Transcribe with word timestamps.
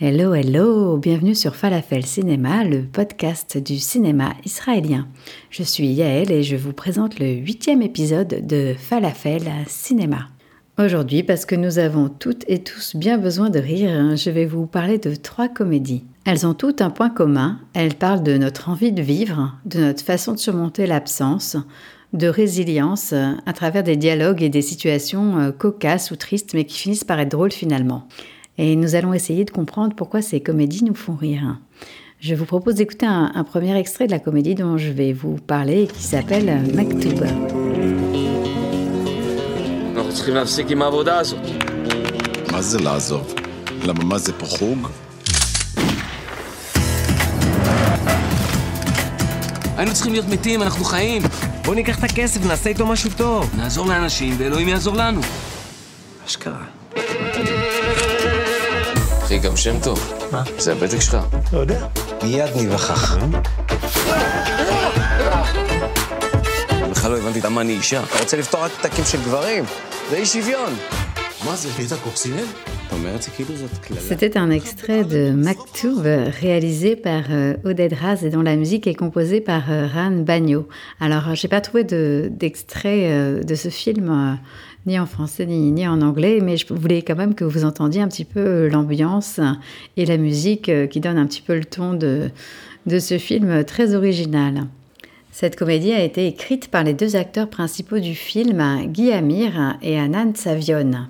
Hello, 0.00 0.32
hello, 0.32 0.96
bienvenue 0.96 1.34
sur 1.34 1.56
Falafel 1.56 2.06
Cinéma, 2.06 2.62
le 2.62 2.82
podcast 2.82 3.58
du 3.58 3.78
cinéma 3.78 4.34
israélien. 4.44 5.08
Je 5.50 5.64
suis 5.64 5.88
Yael 5.88 6.30
et 6.30 6.44
je 6.44 6.54
vous 6.54 6.72
présente 6.72 7.18
le 7.18 7.26
huitième 7.26 7.82
épisode 7.82 8.46
de 8.46 8.76
Falafel 8.78 9.42
Cinéma. 9.66 10.28
Aujourd'hui, 10.78 11.24
parce 11.24 11.44
que 11.46 11.56
nous 11.56 11.80
avons 11.80 12.08
toutes 12.08 12.44
et 12.46 12.62
tous 12.62 12.94
bien 12.94 13.18
besoin 13.18 13.50
de 13.50 13.58
rire, 13.58 14.14
je 14.14 14.30
vais 14.30 14.46
vous 14.46 14.66
parler 14.66 14.98
de 14.98 15.16
trois 15.16 15.48
comédies. 15.48 16.04
Elles 16.24 16.46
ont 16.46 16.54
toutes 16.54 16.80
un 16.80 16.90
point 16.90 17.10
commun, 17.10 17.58
elles 17.74 17.96
parlent 17.96 18.22
de 18.22 18.38
notre 18.38 18.68
envie 18.68 18.92
de 18.92 19.02
vivre, 19.02 19.58
de 19.64 19.80
notre 19.80 20.04
façon 20.04 20.30
de 20.30 20.38
surmonter 20.38 20.86
l'absence, 20.86 21.56
de 22.12 22.28
résilience 22.28 23.12
à 23.12 23.52
travers 23.52 23.82
des 23.82 23.96
dialogues 23.96 24.44
et 24.44 24.48
des 24.48 24.62
situations 24.62 25.38
euh, 25.38 25.50
cocasses 25.50 26.12
ou 26.12 26.16
tristes 26.16 26.54
mais 26.54 26.64
qui 26.64 26.78
finissent 26.78 27.02
par 27.02 27.18
être 27.18 27.32
drôles 27.32 27.50
finalement 27.50 28.06
Et 28.57 28.75
nous 28.75 28.95
allons 28.95 29.13
essayer 29.13 29.45
de 29.45 29.51
comprendre 29.51 29.95
pourquoi 29.95 30.21
ces 30.21 30.39
comédies 30.39 30.83
nous 30.83 30.95
font 30.95 31.15
rire. 31.15 31.57
Je 32.19 32.35
vous 32.35 32.45
propose 32.45 32.75
d'écouter 32.75 33.05
un, 33.05 33.31
un 33.35 33.43
premier 33.43 33.77
extrait 33.77 34.05
de 34.05 34.11
la 34.11 34.19
comédie 34.19 34.55
dont 34.55 34.77
je 34.77 34.91
vais 34.91 35.11
vous 35.11 35.35
parler 35.35 35.83
et 35.83 35.87
qui 35.87 36.03
s'appelle 36.03 36.61
Maktoub. 36.75 37.23
אנחנו 39.95 40.13
צריכים 40.13 40.35
להפסיק 40.35 40.71
עם 40.71 40.81
העבודה 40.81 41.17
הזאת. 41.19 41.39
מה 42.51 42.61
זה 42.61 42.79
לעזוב? 42.79 43.33
למה 43.83 44.03
מה 44.03 44.17
זה 44.17 44.33
פה 44.33 44.45
חוג? 44.45 44.87
היינו 49.77 49.93
צריכים 49.93 50.13
להיות 50.13 50.27
מתים, 50.29 50.61
אנחנו 50.61 50.85
חיים. 50.85 51.21
בוא 51.65 51.75
ניקח 51.75 51.99
את 51.99 52.03
הכסף, 52.03 52.45
נעשה 52.45 52.69
איתו 52.69 52.87
משהו 52.87 53.09
טוב. 53.17 53.51
נעזור 53.57 53.87
לאנשים, 53.87 54.35
ואלוהים 54.37 54.67
יעזור 54.67 54.95
לנו. 54.95 55.21
אשכרה. 56.27 56.65
אחי, 59.27 59.37
גם 59.39 59.57
שם 59.57 59.75
טוב. 59.83 60.13
מה? 60.31 60.43
זה 60.57 60.73
הפתק 60.73 60.99
שלך. 61.01 61.17
לא 61.53 61.59
יודע. 61.59 61.87
מיד 62.23 62.49
ניווכח. 62.55 63.17
בכלל 66.91 67.11
לא 67.11 67.17
הבנתי 67.17 67.41
למה 67.43 67.61
אני 67.61 67.73
אישה. 67.73 68.03
אתה 68.03 68.19
רוצה 68.19 68.37
לפתור 68.37 68.61
רק 68.63 68.71
פתקים 68.71 69.05
של 69.05 69.17
גברים? 69.21 69.63
זה 70.09 70.15
אי 70.15 70.25
שוויון. 70.25 70.73
מה 71.45 71.55
זה, 71.55 71.69
נהייתה 71.77 71.95
קוקסינל? 71.97 72.43
אתה 72.87 72.95
אומר 72.95 73.15
את 73.15 73.21
זה 73.23 73.29
כאילו 73.31 73.55
זאת 73.55 73.69
קללה. 73.81 73.99
C'était 74.09 74.37
un 74.37 74.51
extrait 74.51 75.03
de 75.13 75.45
Maktoub 75.47 76.03
réalisé 76.41 76.95
par 76.95 77.23
euh, 77.29 77.69
Oded 77.69 77.93
Raz 78.01 78.17
et 78.25 78.29
dont 78.29 78.41
la 78.41 78.55
musique 78.55 78.87
est 78.87 78.93
composée 78.93 79.41
par 79.41 79.63
euh, 79.69 79.87
Ran 79.93 80.11
Bagno. 80.29 80.67
Alors, 80.99 81.23
j'ai 81.35 81.47
pas 81.47 81.61
trouvé 81.61 81.83
de- 81.83 82.29
d'extrait 82.31 83.01
euh, 83.11 83.43
de 83.43 83.55
ce 83.55 83.69
film 83.69 84.09
euh, 84.09 84.35
ni 84.88 84.98
en 84.98 85.06
français 85.06 85.46
ni, 85.46 85.86
en 85.86 86.00
anglais, 86.00 86.40
mais 86.42 86.56
je 86.56 86.72
voulais 86.72 87.02
quand 87.02 87.14
même 87.14 87.34
que 87.34 87.44
vous 87.44 87.64
entendiez 87.64 88.00
un 88.02 88.08
petit 88.08 88.24
peu 88.24 88.40
euh, 88.40 88.68
l'ambiance 88.68 89.38
et 89.96 90.06
la 90.06 90.16
musique 90.16 90.68
euh, 90.68 90.86
qui 90.86 90.98
donne 90.98 91.18
un 91.18 91.26
petit 91.26 91.42
peu 91.42 91.54
le 91.54 91.64
ton 91.64 91.94
de, 91.94 92.30
de 92.86 92.98
ce 92.98 93.18
film 93.18 93.64
très 93.64 93.94
original. 93.94 94.64
Cette 95.30 95.56
comédie 95.56 95.92
a 95.92 96.02
été 96.02 96.26
écrite 96.26 96.68
par 96.68 96.82
les 96.82 96.94
deux 96.94 97.14
acteurs 97.14 97.48
principaux 97.48 98.00
du 98.00 98.14
film, 98.14 98.60
Guy 98.86 99.12
Amir 99.12 99.76
et 99.82 99.98
Anan 99.98 100.34
Savion. 100.34 101.06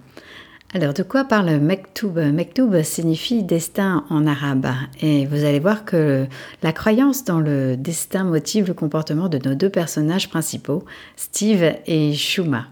Alors, 0.74 0.92
de 0.92 1.02
quoi 1.02 1.24
parle 1.24 1.58
Mektoub? 1.58 2.18
Mektoub 2.18 2.82
signifie 2.82 3.42
destin 3.42 4.04
en 4.10 4.26
arabe. 4.26 4.66
Et 5.00 5.24
vous 5.24 5.44
allez 5.44 5.60
voir 5.60 5.86
que 5.86 6.26
la 6.62 6.72
croyance 6.72 7.24
dans 7.24 7.40
le 7.40 7.74
destin 7.78 8.24
motive 8.24 8.66
le 8.66 8.74
comportement 8.74 9.30
de 9.30 9.38
nos 9.38 9.54
deux 9.54 9.70
personnages 9.70 10.28
principaux, 10.28 10.84
Steve 11.16 11.76
et 11.86 12.12
Shuma. 12.12 12.66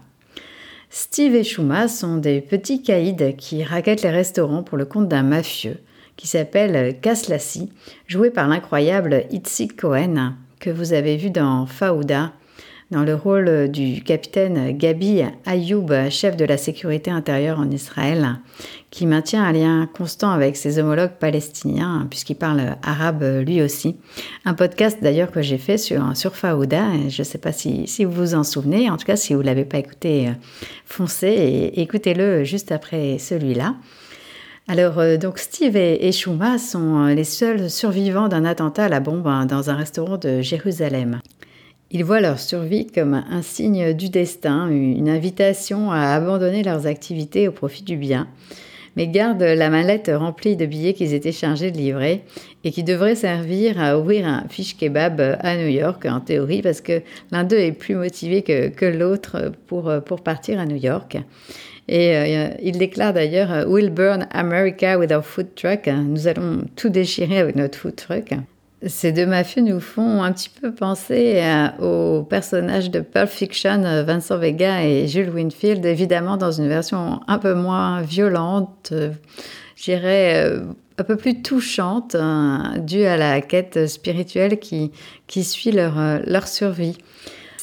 Steve 0.89 1.35
et 1.35 1.43
Shuma 1.43 1.87
sont 1.87 2.17
des 2.17 2.41
petits 2.41 2.81
caïds 2.81 3.35
qui 3.37 3.63
raquettent 3.63 4.03
les 4.03 4.09
restaurants 4.09 4.63
pour 4.63 4.77
le 4.77 4.85
compte 4.85 5.07
d'un 5.07 5.23
mafieux 5.23 5.79
qui 6.15 6.27
s'appelle 6.27 6.99
Kaslassi, 6.99 7.69
joué 8.07 8.31
par 8.31 8.47
l'incroyable 8.47 9.25
Itzik 9.29 9.79
Cohen, 9.79 10.33
que 10.59 10.69
vous 10.69 10.93
avez 10.93 11.15
vu 11.15 11.29
dans 11.29 11.65
Faouda, 11.67 12.33
dans 12.91 13.03
le 13.03 13.15
rôle 13.15 13.69
du 13.69 14.01
capitaine 14.01 14.77
Gabi 14.77 15.23
Ayoub, 15.45 16.09
chef 16.09 16.37
de 16.37 16.45
la 16.45 16.57
sécurité 16.57 17.11
intérieure 17.11 17.59
en 17.59 17.69
Israël, 17.69 18.39
qui 18.91 19.05
maintient 19.05 19.43
un 19.43 19.51
lien 19.51 19.89
constant 19.93 20.31
avec 20.31 20.55
ses 20.55 20.79
homologues 20.79 21.17
palestiniens, 21.19 22.07
puisqu'il 22.09 22.35
parle 22.35 22.77
arabe 22.83 23.43
lui 23.45 23.61
aussi. 23.61 23.97
Un 24.45 24.53
podcast 24.53 24.99
d'ailleurs 25.01 25.31
que 25.31 25.41
j'ai 25.41 25.57
fait 25.57 25.77
sur, 25.77 26.15
sur 26.15 26.35
Faouda, 26.35 26.85
je 27.09 27.21
ne 27.21 27.25
sais 27.25 27.37
pas 27.37 27.51
si, 27.51 27.87
si 27.87 28.05
vous 28.05 28.11
vous 28.11 28.35
en 28.35 28.43
souvenez, 28.43 28.89
en 28.89 28.97
tout 28.97 29.05
cas 29.05 29.17
si 29.17 29.33
vous 29.33 29.41
ne 29.41 29.45
l'avez 29.45 29.65
pas 29.65 29.79
écouté, 29.79 30.29
euh, 30.29 30.31
foncez 30.85 31.27
et 31.27 31.81
écoutez-le 31.81 32.43
juste 32.43 32.71
après 32.71 33.17
celui-là. 33.19 33.75
Alors, 34.69 34.99
euh, 34.99 35.15
donc 35.15 35.39
Steve 35.39 35.77
et, 35.77 36.07
et 36.07 36.11
Shuma 36.11 36.57
sont 36.57 37.05
euh, 37.05 37.13
les 37.13 37.23
seuls 37.23 37.69
survivants 37.69 38.27
d'un 38.27 38.43
attentat 38.43 38.85
à 38.85 38.89
la 38.89 38.99
bombe 38.99 39.27
hein, 39.27 39.45
dans 39.45 39.69
un 39.69 39.75
restaurant 39.75 40.17
de 40.17 40.41
Jérusalem. 40.41 41.21
Ils 41.89 42.03
voient 42.03 42.19
leur 42.19 42.37
survie 42.37 42.85
comme 42.87 43.13
un 43.13 43.41
signe 43.41 43.93
du 43.93 44.09
destin, 44.09 44.67
une 44.69 45.07
invitation 45.07 45.89
à 45.89 46.13
abandonner 46.15 46.61
leurs 46.61 46.85
activités 46.85 47.47
au 47.47 47.53
profit 47.53 47.83
du 47.83 47.95
bien, 47.95 48.27
mais 48.97 49.07
gardent 49.07 49.41
la 49.41 49.69
mallette 49.69 50.11
remplie 50.13 50.57
de 50.57 50.65
billets 50.65 50.93
qu'ils 50.93 51.13
étaient 51.13 51.31
chargés 51.31 51.71
de 51.71 51.77
livrer 51.77 52.23
et 52.65 52.71
qui 52.71 52.83
devraient 52.83 53.15
servir 53.15 53.79
à 53.79 53.97
ouvrir 53.97 54.27
un 54.27 54.43
fish 54.49 54.75
kebab 54.75 55.37
à 55.39 55.55
New 55.55 55.69
York, 55.69 56.05
en 56.05 56.19
théorie, 56.19 56.61
parce 56.61 56.81
que 56.81 57.01
l'un 57.31 57.45
d'eux 57.45 57.59
est 57.59 57.71
plus 57.71 57.95
motivé 57.95 58.41
que, 58.41 58.67
que 58.67 58.85
l'autre 58.85 59.53
pour, 59.67 59.89
pour 60.05 60.21
partir 60.21 60.59
à 60.59 60.65
New 60.65 60.75
York. 60.75 61.17
Et 61.87 62.17
euh, 62.17 62.49
il 62.61 62.77
déclare 62.77 63.13
d'ailleurs 63.13 63.65
We'll 63.65 63.91
burn 63.91 64.27
America 64.31 64.97
with 64.97 65.13
our 65.13 65.23
food 65.23 65.55
truck. 65.55 65.87
Nous 65.87 66.27
allons 66.27 66.65
tout 66.75 66.89
déchirer 66.89 67.37
avec 67.37 67.55
notre 67.55 67.77
food 67.77 67.95
truck. 67.95 68.33
Ces 68.85 69.11
deux 69.11 69.25
mafieux 69.25 69.63
nous 69.63 69.79
font 69.79 70.21
un 70.21 70.31
petit 70.31 70.49
peu 70.49 70.71
penser 70.71 71.41
euh, 71.41 72.19
au 72.19 72.23
personnage 72.23 72.91
de 72.91 72.99
Pulp 72.99 73.27
Fiction, 73.27 73.83
euh, 73.83 74.03
Vincent 74.03 74.37
Vega 74.37 74.83
et 74.85 75.07
Jules 75.07 75.31
Winfield, 75.31 75.83
évidemment 75.83 76.37
dans 76.37 76.51
une 76.51 76.67
version 76.67 77.21
un 77.27 77.39
peu 77.39 77.55
moins 77.55 78.01
violente, 78.01 78.89
euh, 78.91 79.09
je 79.77 79.83
dirais 79.83 80.43
euh, 80.45 80.65
un 80.97 81.03
peu 81.03 81.15
plus 81.15 81.41
touchante, 81.41 82.15
hein, 82.15 82.73
due 82.79 83.03
à 83.03 83.15
la 83.15 83.41
quête 83.41 83.87
spirituelle 83.87 84.59
qui, 84.59 84.91
suit 85.43 85.71
leur, 85.71 85.99
euh, 85.99 86.19
leur 86.25 86.47
survie. 86.47 86.97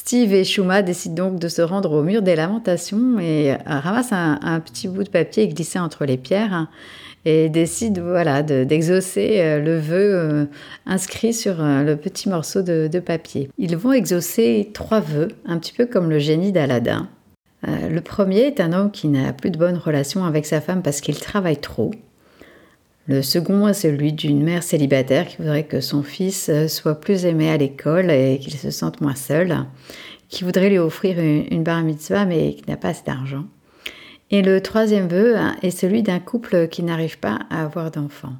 Steve 0.05 0.33
et 0.35 0.43
Shuma 0.43 0.83
décident 0.83 1.31
donc 1.31 1.39
de 1.39 1.47
se 1.47 1.63
rendre 1.63 1.91
au 1.91 2.03
mur 2.03 2.21
des 2.21 2.35
lamentations 2.35 3.17
et 3.19 3.53
euh, 3.53 3.57
ramassent 3.65 4.11
un, 4.11 4.59
petit 4.59 4.87
bout 4.87 5.03
de 5.03 5.09
papier 5.09 5.47
glissé 5.47 5.79
entre 5.79 6.05
les 6.05 6.17
pierres 6.17 6.67
et 7.25 7.49
décident 7.49 8.03
voilà, 8.03 8.43
de- 8.43 8.65
d'exaucer 8.65 9.41
euh, 9.41 9.59
le 9.59 9.79
vœu 9.79 10.13
euh, 10.13 10.45
inscrit 10.85 11.33
sur 11.33 11.55
le 11.59 11.95
petit 11.95 12.29
morceau 12.29 12.61
de, 12.61 12.87
de 12.87 12.99
papier. 12.99 13.49
Ils 13.57 13.75
vont 13.77 13.93
exaucer 13.93 14.69
trois 14.75 14.99
vœux, 14.99 15.29
un 15.47 15.57
petit 15.57 15.73
peu 15.73 15.87
comme 15.87 16.11
le 16.11 16.19
génie 16.19 16.51
d'Aladin. 16.51 17.09
Le 17.63 17.99
premier 17.99 18.41
est 18.41 18.59
un 18.59 18.73
homme 18.73 18.91
qui 18.91 19.07
n'a 19.07 19.33
plus 19.33 19.49
de 19.49 19.57
bonne 19.57 19.77
relation 19.77 20.23
avec 20.23 20.45
sa 20.45 20.61
femme 20.61 20.83
parce 20.83 21.01
qu'il 21.01 21.19
travaille 21.19 21.57
trop. 21.57 21.89
Le 23.07 23.21
second 23.21 23.67
est 23.67 23.73
celui 23.73 24.13
d'une 24.13 24.41
mère 24.43 24.63
célibataire 24.63 25.27
qui 25.27 25.37
voudrait 25.37 25.65
que 25.65 25.79
son 25.79 26.01
fils 26.01 26.49
euh, 26.49 26.67
soit 26.67 26.99
plus 26.99 27.25
aimé 27.25 27.51
à 27.51 27.57
l'école 27.57 28.09
et 28.09 28.39
qu'il 28.41 28.55
se 28.55 28.71
sente 28.71 28.99
moins 28.99 29.13
seul, 29.15 29.55
qui 30.27 30.43
voudrait 30.43 30.69
lui 30.69 30.79
offrir 30.79 31.19
une, 31.19 31.45
une 31.51 31.63
bar 31.63 31.83
mitzvah 31.83 32.25
mais 32.25 32.55
qui 32.55 32.63
n'a 32.67 32.77
pas 32.77 32.89
assez 32.89 33.03
d'argent. 33.05 33.45
Et 34.31 34.41
le 34.41 34.59
troisième 34.59 35.07
vœu 35.07 35.35
hein, 35.37 35.55
est 35.61 35.69
celui 35.69 36.01
d'un 36.01 36.19
couple 36.19 36.67
qui 36.67 36.81
n'arrive 36.81 37.19
pas 37.19 37.39
à 37.51 37.63
avoir 37.63 37.91
d'enfants. 37.91 38.33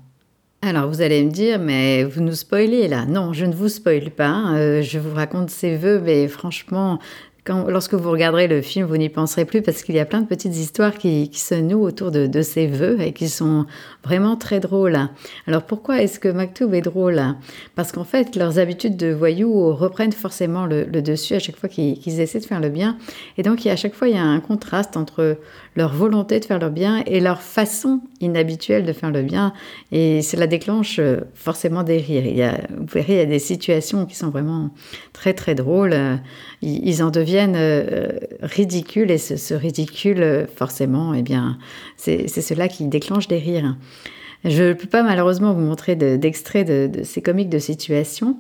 Alors 0.64 0.90
vous 0.90 1.02
allez 1.02 1.24
me 1.24 1.30
dire, 1.30 1.60
mais 1.60 2.04
vous 2.04 2.22
nous 2.22 2.34
spoilez 2.34 2.88
là. 2.88 3.06
Non, 3.06 3.34
je 3.34 3.46
ne 3.46 3.54
vous 3.54 3.70
spoile 3.70 4.10
pas. 4.10 4.56
euh, 4.56 4.82
je 4.82 4.98
vous 4.98 5.14
raconte 5.14 5.52
ces 5.52 5.76
vœux, 5.76 6.02
mais 6.04 6.28
franchement, 6.28 6.98
lorsque 7.47 7.94
vous 7.94 8.09
regarderez 8.09 8.47
le 8.47 8.62
film, 8.62 8.88
vous 8.88 8.97
n'y 8.97 9.09
penserez 9.09 9.45
plus 9.45 9.62
parce 9.62 9.83
qu'il 9.83 9.94
y 9.94 10.00
a 10.00 10.06
plein 10.06 10.21
de 10.21 10.25
petites 10.25 10.56
histoires 10.56 10.97
qui, 10.97 11.30
se 11.33 11.53
nouent 11.53 11.83
autour 11.83 12.09
de, 12.09 12.25
de, 12.25 12.42
ces 12.42 12.65
vœux 12.65 13.00
et 13.01 13.13
qui 13.13 13.30
sont 13.30 13.65
vraiment 14.03 14.36
très 14.36 14.59
drôles. 14.59 14.97
Alors 15.45 15.63
pourquoi 15.63 16.01
est-ce 16.01 16.19
que 16.19 16.27
Maktoub 16.27 16.74
est 16.74 16.81
drôle? 16.81 17.21
Parce 17.75 17.92
qu'en 17.92 18.03
fait, 18.03 18.36
leurs 18.36 18.57
habitudes 18.57 18.97
de 18.97 19.13
voyous 19.13 19.75
reprennent 19.75 20.12
forcément 20.12 20.65
le, 20.65 20.86
dessus 20.86 21.36
à 21.36 21.39
chaque 21.39 21.57
fois 21.57 21.69
qu'ils 21.69 22.00
qu 22.00 22.09
essaient 22.09 22.39
de 22.39 22.45
faire 22.45 22.62
le 22.62 22.69
bien. 22.69 22.97
Et 23.38 23.44
donc, 23.44 23.65
à 23.68 23.75
chaque 23.75 23.94
fois, 23.94 24.07
il 24.07 24.15
y 24.15 24.19
a 24.19 24.24
un 24.24 24.39
contraste 24.39 24.97
entre 24.97 25.38
leur 25.75 25.94
volonté 25.94 26.39
de 26.39 26.45
faire 26.45 26.59
le 26.59 26.69
bien 26.69 27.03
et 27.06 27.19
leur 27.19 27.42
façon 27.42 28.01
inhabituelle 28.21 28.86
de 28.86 28.94
faire 28.94 29.12
le 29.12 29.21
bien. 29.21 29.53
Et 29.92 30.24
cela 30.24 30.47
déclenche 30.47 31.00
forcément 31.36 31.83
des 31.83 31.97
rires. 31.97 32.56
Vous 32.75 32.86
verrez, 32.88 33.13
il 33.13 33.18
y 33.18 33.21
a 33.21 33.25
des 33.25 33.39
situations 33.39 34.06
qui 34.06 34.15
sont 34.15 34.30
vraiment 34.30 34.71
très 35.13 35.33
très 35.33 35.53
drôles. 35.53 35.95
Ils 36.62 37.03
en 37.03 37.12
deviennent 37.12 37.35
ridicules 38.42 39.12
et 39.12 39.18
ce, 39.18 39.54
ridicule, 39.54 40.48
forcément, 40.56 41.14
eh 41.14 41.22
bien, 41.22 41.58
c'est 41.98 42.28
cela 42.28 42.68
qui 42.68 42.86
déclenche 42.86 43.28
des 43.28 43.40
rires. 43.40 43.76
Je 44.47 44.62
ne 44.62 44.74
peux 44.74 44.88
pas 44.88 45.01
malheureusement 45.01 45.53
vous 45.53 45.62
montrer 45.62 45.95
d'extraits 45.95 46.68
de, 46.68 46.86
de, 46.86 47.00
de, 47.00 47.03
ces 47.03 47.24
comiques 47.24 47.50
de 47.50 47.57
situation 47.57 48.38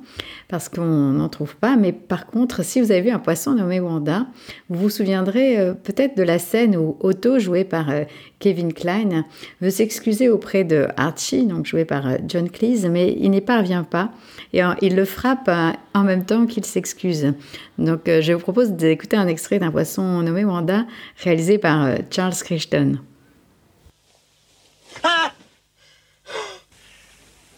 parce 0.47 0.69
qu'on 0.69 0.85
n'en 0.85 1.29
trouve 1.29 1.55
pas. 1.55 1.77
Mais 1.77 1.93
par 1.93 2.27
contre, 2.27 2.63
si 2.63 2.79
vous 2.79 2.91
avez 2.91 3.01
vu 3.01 3.09
un 3.09 3.17
poisson 3.17 3.55
nommé 3.55 3.79
Wanda, 3.79 4.27
vous 4.69 4.79
vous 4.81 4.89
souviendrez 4.91 5.57
euh, 5.57 5.73
peut-être 5.73 6.15
de 6.15 6.21
la 6.21 6.37
scène 6.37 6.77
où 6.77 6.95
Otto, 6.99 7.39
joué 7.39 7.63
par 7.63 7.89
euh, 7.89 8.03
Kevin 8.37 8.71
Klein, 8.71 9.25
veut 9.61 9.71
s'excuser 9.71 10.29
auprès 10.29 10.63
de 10.63 10.87
Archie, 10.95 11.47
donc 11.47 11.65
joué 11.65 11.85
par 11.85 12.07
euh, 12.07 12.17
John 12.27 12.51
Cleese, 12.51 12.85
mais 12.85 13.15
il 13.19 13.31
n'y 13.31 13.41
parvient 13.41 13.83
pas 13.83 14.11
et 14.53 14.61
il 14.81 14.95
le 14.95 15.05
frappe 15.05 15.49
en 15.93 16.03
même 16.03 16.23
temps 16.23 16.45
qu'il 16.45 16.63
s'excuse. 16.65 17.33
Donc 17.77 18.01
je 18.05 18.31
vous 18.31 18.39
propose 18.39 18.71
d'écouter 18.71 19.17
un 19.17 19.27
extrait 19.27 19.59
d'un 19.59 19.71
poisson 19.71 20.21
nommé 20.21 20.45
Wanda 20.45 20.85
réalisé 21.23 21.57
par 21.57 21.89
Charles 22.09 22.35
Crichton. 22.35 22.99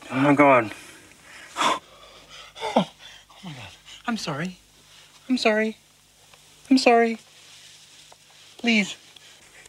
Oh, 0.10 0.34
go 0.36 0.50
on. 0.50 0.72
Oh, 1.58 1.80
oh 2.76 2.90
my 3.44 3.52
god. 3.52 3.70
I'm 4.06 4.18
sorry. 4.18 4.58
I'm 5.30 5.38
sorry. 5.38 5.78
I'm 6.70 6.78
sorry. 6.78 7.18
Please. 8.58 8.96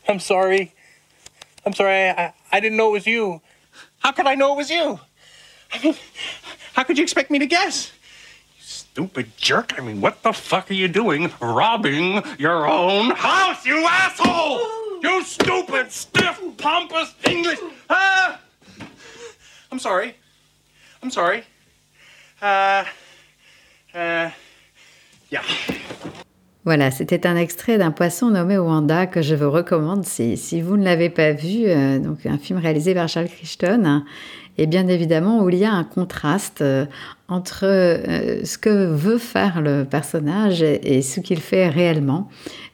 I'm 0.06 0.20
sorry. 0.20 0.74
I'm 1.66 1.72
sorry. 1.72 2.10
I, 2.10 2.32
I 2.52 2.60
didn't 2.60 2.76
know 2.76 2.90
it 2.90 2.92
was 2.92 3.06
you. 3.06 3.40
How 3.98 4.12
could 4.12 4.26
I 4.26 4.36
know 4.36 4.54
it 4.54 4.56
was 4.56 4.70
you? 4.70 5.00
I 5.72 5.82
mean, 5.82 5.94
how 6.74 6.84
could 6.84 6.96
you 6.98 7.02
expect 7.02 7.30
me 7.30 7.38
to 7.40 7.46
guess? 7.46 7.90
You 8.56 8.62
stupid 8.62 9.36
jerk. 9.36 9.78
I 9.78 9.82
mean, 9.82 10.00
what 10.00 10.22
the 10.22 10.32
fuck 10.32 10.70
are 10.70 10.74
you 10.74 10.88
doing? 10.88 11.32
Robbing 11.40 12.22
your 12.38 12.68
own 12.68 13.10
house, 13.10 13.66
you 13.66 13.86
asshole! 13.86 14.60
You 15.02 15.22
stupid, 15.24 15.90
stiff, 15.92 16.40
pompous 16.56 17.14
English. 17.24 17.58
Ah! 17.90 18.40
I'm 19.70 19.78
sorry. 19.78 20.14
I'm 21.02 21.10
sorry. 21.10 21.42
Uh, 22.42 22.84
uh, 23.94 24.30
yeah. 25.30 25.42
Voilà, 26.68 26.90
c'était 26.90 27.26
un 27.26 27.36
extrait 27.36 27.78
d'un 27.78 27.92
poisson 27.92 28.28
nommé 28.28 28.58
Wanda 28.58 29.06
que 29.06 29.22
je 29.22 29.34
vous 29.34 29.50
recommande 29.50 30.04
si, 30.04 30.60
vous 30.60 30.76
ne 30.76 30.84
l'avez 30.84 31.08
pas 31.08 31.32
vu. 31.32 31.62
Euh, 31.64 31.98
donc 31.98 32.26
un 32.26 32.36
film 32.36 32.58
réalisé 32.58 32.92
par 32.92 33.08
Charles 33.08 33.28
Crichton. 33.28 34.02
Et 34.58 34.66
bien 34.66 34.86
évidemment, 34.86 35.42
où 35.42 35.48
il 35.48 35.56
y 35.56 35.64
a 35.64 35.72
un 35.72 35.84
contraste 35.84 36.60
euh, 36.60 36.84
entre 37.26 37.64
euh, 37.64 38.44
ce 38.44 38.58
que 38.58 38.92
veut 38.92 39.16
faire 39.16 39.62
le 39.62 39.84
personnage 39.84 40.60
et, 40.62 41.00
ce 41.00 41.20
qu'il 41.20 41.40
fait 41.40 41.70
réellement, 41.70 42.28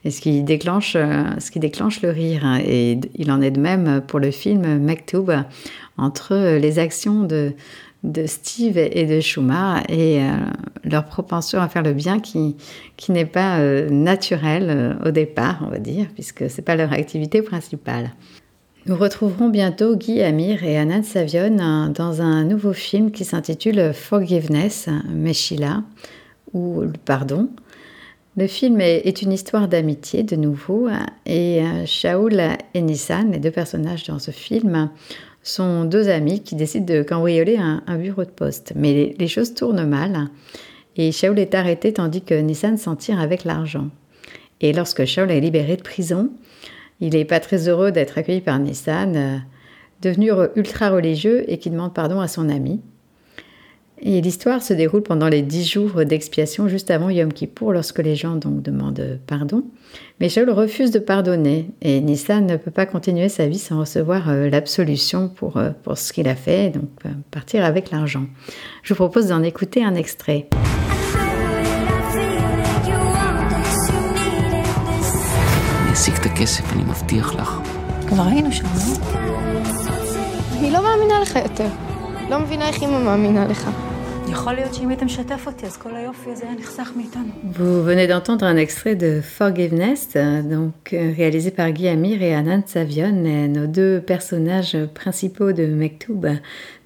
et 0.05 0.11
ce 0.11 0.21
qui 0.21 0.43
déclenche, 0.43 0.95
ce 0.95 1.51
qui 1.53 1.61
déclenche 1.61 2.03
le 2.03 2.11
rire. 2.11 2.45
Et 2.67 2.99
il 3.15 3.31
en 3.31 3.41
est 3.41 3.53
de 3.53 3.61
même 3.61 4.03
pour 4.05 4.19
le 4.19 4.33
film 4.33 4.79
Mektoub, 4.79 5.31
entre 5.99 6.57
les 6.57 6.81
actions 6.81 7.23
de, 7.23 7.53
de 8.05 8.27
Steve 8.27 8.77
et 8.77 9.07
de 9.07 9.21
Schumacher 9.21 9.83
et 9.89 10.21
euh, 10.21 10.37
leur 10.85 11.07
propension 11.07 11.61
à 11.61 11.69
faire 11.69 11.83
le 11.83 11.95
bien 11.95 12.21
qui, 12.21 12.55
qui 12.97 13.13
n'est 13.13 13.25
pas 13.25 13.59
euh, 13.59 13.89
naturelle 13.89 14.69
euh, 14.71 15.09
au 15.09 15.11
départ, 15.11 15.65
on 15.67 15.71
va 15.71 15.79
dire, 15.79 16.07
puisque 16.15 16.49
ce 16.51 16.59
n'est 16.59 16.65
pas 16.65 16.77
leur 16.77 16.93
activité 16.93 17.41
principale. 17.41 18.11
Nous 18.87 18.97
retrouverons 18.97 19.49
bientôt 19.49 19.97
Guy 19.97 20.21
Amir 20.21 20.63
et 20.63 20.77
Anand 20.77 21.03
Savion 21.03 21.89
dans 21.89 22.21
un 22.21 22.45
nouveau 22.45 22.75
film 22.75 23.11
qui 23.11 23.25
s'intitule 23.25 23.95
Forgiveness, 23.95 24.91
Meshila, 25.09 25.83
ou 26.53 26.83
Pardon. 27.07 27.49
Le 28.37 28.47
film 28.47 28.83
est 28.83 29.23
une 29.23 29.33
histoire 29.33 29.69
d'amitié 29.69 30.23
de 30.23 30.37
nouveau 30.37 30.89
et 31.25 31.63
Shaoul 31.87 32.43
et 32.75 32.83
Nissan, 32.83 33.31
les 33.31 33.39
deux 33.39 33.53
personnages 33.53 34.05
dans 34.05 34.19
ce 34.19 34.33
film, 34.33 34.91
sont 35.45 35.85
deux 35.85 36.09
amis 36.09 36.43
qui 36.43 36.57
décident 36.57 36.93
de 36.93 37.03
cambrioler 37.03 37.59
un, 37.59 37.99
bureau 37.99 38.25
de 38.25 38.31
poste. 38.31 38.73
Mais 38.75 39.15
les, 39.17 39.29
choses 39.29 39.55
tournent 39.55 39.87
mal 39.87 40.29
et 40.97 41.13
Shaul 41.13 41.39
est 41.39 41.55
arrêté 41.55 41.93
tandis 41.93 42.23
que 42.23 42.35
Nissan 42.35 42.77
s'en 42.77 42.97
tire 42.97 43.21
avec 43.21 43.45
l'argent. 43.45 43.89
Et 44.61 44.73
lorsque 44.73 45.05
Shaul 45.05 45.31
est 45.31 45.41
libéré 45.41 45.77
de 45.77 45.83
prison, 45.83 46.31
il 47.01 47.11
n'est 47.11 47.25
pas 47.25 47.41
très 47.41 47.69
heureux 47.69 47.93
d'être 47.93 48.17
accueilli 48.17 48.41
par 48.41 48.59
Nissan, 48.59 49.17
euh, 49.17 49.37
devenu 50.01 50.31
ultra 50.57 50.91
religieux 50.91 51.45
et 51.51 51.59
qui 51.59 51.71
demande 51.71 51.93
pardon 51.93 52.21
à 52.21 52.29
son 52.29 52.49
ami. 52.49 52.81
Et 54.04 54.22
l'histoire 54.22 54.64
se 54.64 54.74
déroule 54.74 55.04
pendant 55.04 55.28
les 55.28 55.42
dix 55.42 55.66
jours 55.66 56.06
d'expiation 56.06 56.70
juste 56.70 56.90
avant 56.90 57.10
Yom 57.10 57.34
Kippour, 57.34 57.74
lorsque 57.74 58.00
les 58.00 58.16
gens 58.16 58.36
donc 58.36 58.62
demandent 58.62 59.20
pardon. 59.28 59.64
Mais 60.22 60.30
Shaul 60.30 60.50
refuse 60.50 60.92
de 60.92 61.00
pardonner 61.00 61.70
et 61.82 62.00
Nissan 62.00 62.46
ne 62.46 62.56
peut 62.56 62.72
pas 62.72 62.86
continuer 62.86 63.28
sa 63.28 63.48
vie 63.48 63.60
sans 63.60 63.80
recevoir 63.80 64.30
euh, 64.30 64.50
l'absolution 64.50 65.28
pour, 65.28 65.58
euh, 65.58 65.72
pour 65.84 65.98
ce 65.98 66.14
qu'il 66.14 66.30
a 66.30 66.36
fait, 66.36 66.70
donc 66.70 66.90
euh, 67.06 67.10
partir 67.32 67.66
avec 67.66 67.92
l'argent. 67.92 68.26
Je 68.84 68.94
vous 68.94 68.98
propose 68.98 69.28
d'en 69.28 69.44
écouter 69.44 69.84
un 69.84 69.96
extrait. 69.96 70.48
אני 75.86 75.94
אשיג 75.94 76.14
את 76.14 76.26
הכסף, 76.26 76.74
אני 76.74 76.84
מבטיח 76.84 77.36
לך. 77.36 77.62
כבר 78.08 78.24
היינו 78.24 78.52
שם, 78.52 78.66
לא? 78.66 78.96
אני 80.60 80.72
לא 80.72 80.84
מאמינה 80.84 81.20
לך 81.22 81.36
יותר. 81.36 81.68
לא 82.30 82.36
mvina 82.36 82.62
איך 82.62 82.84
אמא 82.84 83.00
מאמינה 83.04 83.46
לך. 83.48 83.70
יכול 84.32 84.54
להיות 84.54 84.74
שאם 84.74 84.90
היית 84.90 85.04
משתף 85.04 85.44
אותי, 85.48 85.66
אז 85.66 85.78
כל 85.78 85.96
היופי 85.96 86.32
הזה 86.32 86.44
היה 86.44 86.56
נחסך 86.60 86.92
מאיתנו. 86.96 87.32
Vous 87.58 87.84
venez 87.84 88.08
d'entendre 88.08 88.46
un 88.46 88.58
extrait 88.58 88.96
de 88.96 89.22
Forgiveness, 89.22 90.18
donc 90.44 90.96
réalisé 91.18 91.52
par 91.52 91.72
Guy 91.72 91.88
Amir 91.88 92.22
et 92.22 92.34
Anand 92.34 92.64
Savion, 92.66 93.12
nos 93.58 93.68
deux 93.68 94.02
personnages 94.02 94.78
principaux 94.94 95.52
de 95.52 95.66
Mektoub. 95.66 96.26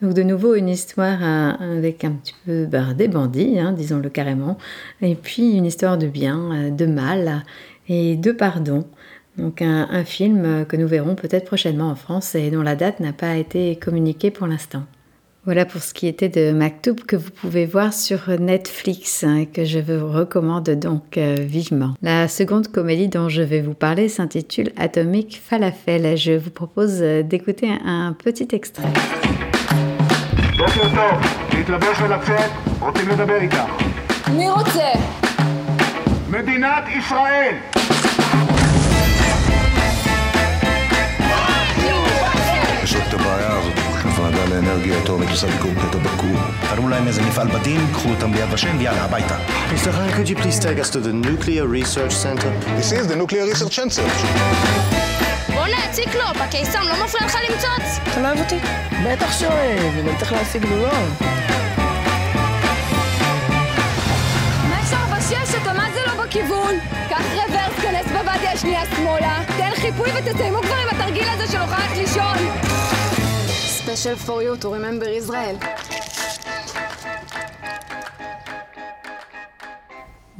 Donc 0.01 0.13
de 0.13 0.23
nouveau 0.23 0.55
une 0.55 0.69
histoire 0.69 1.19
avec 1.61 2.03
un 2.03 2.11
petit 2.11 2.35
peu 2.45 2.65
bah, 2.65 2.93
des 2.93 3.07
bandits, 3.07 3.59
hein, 3.59 3.71
disons-le 3.73 4.09
carrément, 4.09 4.57
et 5.01 5.15
puis 5.15 5.57
une 5.57 5.65
histoire 5.65 5.97
de 5.97 6.07
bien, 6.07 6.71
de 6.71 6.85
mal 6.85 7.43
et 7.89 8.15
de 8.15 8.31
pardon. 8.31 8.85
Donc 9.37 9.61
un, 9.61 9.87
un 9.91 10.03
film 10.03 10.65
que 10.67 10.77
nous 10.77 10.87
verrons 10.87 11.15
peut-être 11.15 11.45
prochainement 11.45 11.89
en 11.89 11.95
France 11.95 12.35
et 12.35 12.49
dont 12.51 12.61
la 12.61 12.75
date 12.75 12.99
n'a 12.99 13.13
pas 13.13 13.35
été 13.35 13.75
communiquée 13.75 14.31
pour 14.31 14.47
l'instant. 14.47 14.83
Voilà 15.48 15.64
pour 15.64 15.80
ce 15.80 15.94
qui 15.94 16.06
était 16.06 16.28
de 16.28 16.52
Maktoub 16.52 16.96
que 17.06 17.16
vous 17.16 17.30
pouvez 17.30 17.64
voir 17.64 17.94
sur 17.94 18.28
Netflix 18.38 19.22
et 19.22 19.46
que 19.46 19.64
je 19.64 19.78
vous 19.78 20.12
recommande 20.12 20.68
donc 20.68 21.16
euh, 21.16 21.36
vivement. 21.40 21.94
La 22.02 22.28
seconde 22.28 22.68
comédie 22.68 23.08
dont 23.08 23.30
je 23.30 23.40
vais 23.40 23.62
vous 23.62 23.72
parler 23.72 24.10
s'intitule 24.10 24.72
Atomic 24.76 25.40
Falafel. 25.42 26.18
Je 26.18 26.32
vous 26.32 26.50
propose 26.50 27.00
d'écouter 27.00 27.70
un 27.82 28.12
petit 28.12 28.48
extrait. 28.52 28.92
לאנרגיה 44.60 45.02
אטומית 45.02 45.30
עושה 45.30 45.46
ביקור 45.46 45.70
פתע 45.74 45.98
בכור. 45.98 46.36
קראו 46.68 46.88
להם 46.88 47.06
איזה 47.06 47.22
מפעל 47.22 47.48
בדים, 47.48 47.80
קחו 47.92 48.08
אותם 48.08 48.32
ביד 48.32 48.52
ושם 48.52 48.78
ויאללה, 48.78 49.04
הביתה. 49.04 49.36
Mr. 49.70 49.86
Han, 49.86 50.12
could 50.16 50.28
you 50.28 50.36
please 50.36 50.58
take 50.58 50.78
us 50.84 50.90
to 50.90 51.00
the 51.00 51.12
Nuclear 51.26 51.66
Research 51.66 52.14
Center? 52.24 52.50
This 52.78 52.92
is 52.92 53.06
the 53.06 53.16
Nuclear 53.16 53.44
Research 53.52 53.74
Center. 53.80 54.02
בואנה, 55.54 55.76
ציקלופ, 55.90 56.36
הקיסם 56.40 56.78
לא 56.88 57.04
מפריע 57.04 57.26
לך 57.26 57.36
למצוץ? 57.50 57.98
אתה 58.12 58.20
לא 58.20 58.26
אוהב 58.28 58.38
אותי? 58.38 58.58
בטח 59.04 59.32
שאוהב, 59.38 59.92
אבל 60.04 60.18
צריך 60.18 60.32
להשיג 60.32 60.62
גבולות. 60.62 60.92
מה 64.68 64.80
אפשר 64.80 64.96
בששת, 65.16 65.66
מה 65.66 65.86
זה 65.94 66.00
לא 66.06 66.24
בכיוון? 66.24 66.74
קח 67.08 67.22
רוורס, 67.34 67.82
כנס 67.82 68.06
בוואדי 68.12 68.46
השנייה 68.46 68.82
שמאלה, 68.96 69.40
תן 69.56 69.70
חיפוי 69.74 70.10
ותסיימו 70.10 70.62
כבר 70.62 70.74
עם 70.74 70.88
התרגיל 71.00 71.28
הזה 71.28 71.52
של 71.52 71.58
הולך 71.58 71.96
לישון. 71.96 72.97
Special 73.88 74.16
for 74.16 74.42
you 74.42 74.54
to 74.58 74.68
remember 74.68 75.06
Israel. 75.08 75.58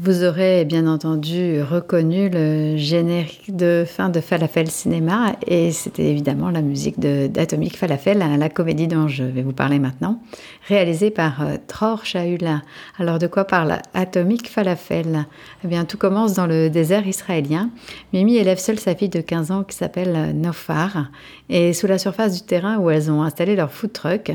Vous 0.00 0.23
aurez 0.23 0.64
bien 0.64 0.87
entendu 0.87 1.61
reconnu 1.61 2.28
le 2.28 2.76
générique 2.76 3.57
de 3.57 3.85
fin 3.85 4.11
de 4.11 4.21
Falafel 4.21 4.71
Cinéma 4.71 5.33
et 5.45 5.73
c'était 5.73 6.05
évidemment 6.05 6.50
la 6.50 6.62
musique 6.62 7.00
d'Atomic 7.00 7.76
Falafel, 7.76 8.19
la 8.19 8.49
comédie 8.49 8.87
dont 8.87 9.09
je 9.09 9.25
vais 9.25 9.43
vous 9.43 9.52
parler 9.52 9.81
maintenant, 9.81 10.21
réalisée 10.69 11.11
par 11.11 11.43
euh, 11.43 11.57
Dror 11.67 12.07
Shahula. 12.07 12.62
Alors 13.00 13.19
de 13.19 13.26
quoi 13.26 13.45
parle 13.45 13.78
Atomic 13.93 14.49
Falafel? 14.49 15.26
Eh 15.64 15.67
bien 15.67 15.85
tout 15.85 15.99
commence 15.99 16.35
dans 16.35 16.47
le 16.47 16.71
désert 16.71 17.09
israélien. 17.09 17.69
Mimi 18.12 18.37
élève 18.37 18.59
seule 18.59 18.78
sa 18.78 18.95
fille 18.95 19.09
de 19.09 19.21
15 19.21 19.50
ans 19.50 19.64
qui 19.64 19.76
s'appelle 19.76 20.33
Nofar 20.33 21.09
et 21.49 21.73
sous 21.73 21.88
la 21.88 21.99
surface 21.99 22.40
du 22.40 22.47
terrain 22.47 22.78
où 22.78 22.88
elles 22.88 23.11
ont 23.11 23.25
installé 23.25 23.57
leur 23.57 23.73
food 23.73 23.93
truck, 23.93 24.31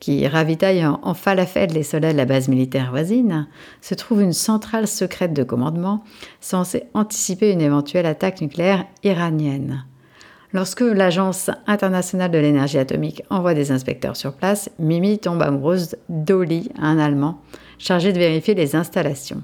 qui 0.00 0.26
ravitaille 0.26 0.84
en, 0.86 1.14
falafel 1.14 1.70
les 1.70 1.82
soldats 1.82 2.12
de 2.12 2.16
la 2.16 2.24
base 2.24 2.48
militaire 2.48 2.90
voisine, 2.90 3.48
se 3.80 3.94
trouve 3.94 4.22
une 4.22 4.32
centrale 4.32 4.86
secrète 4.86 5.32
de 5.32 5.42
commandement 5.42 6.04
censée 6.40 6.84
anticiper 6.94 7.50
une 7.50 7.60
éventuelle 7.60 8.06
attaque 8.06 8.40
nucléaire 8.40 8.84
iranienne. 9.02 9.84
Lorsque 10.52 10.80
l'Agence 10.80 11.50
internationale 11.66 12.30
de 12.30 12.38
l'énergie 12.38 12.78
atomique 12.78 13.22
envoie 13.28 13.54
des 13.54 13.70
inspecteurs 13.70 14.16
sur 14.16 14.32
place, 14.32 14.70
Mimi 14.78 15.18
tombe 15.18 15.42
amoureuse 15.42 15.96
d'Oli, 16.08 16.70
un 16.78 16.98
Allemand, 16.98 17.40
chargé 17.78 18.12
de 18.12 18.18
vérifier 18.18 18.54
les 18.54 18.74
installations. 18.74 19.42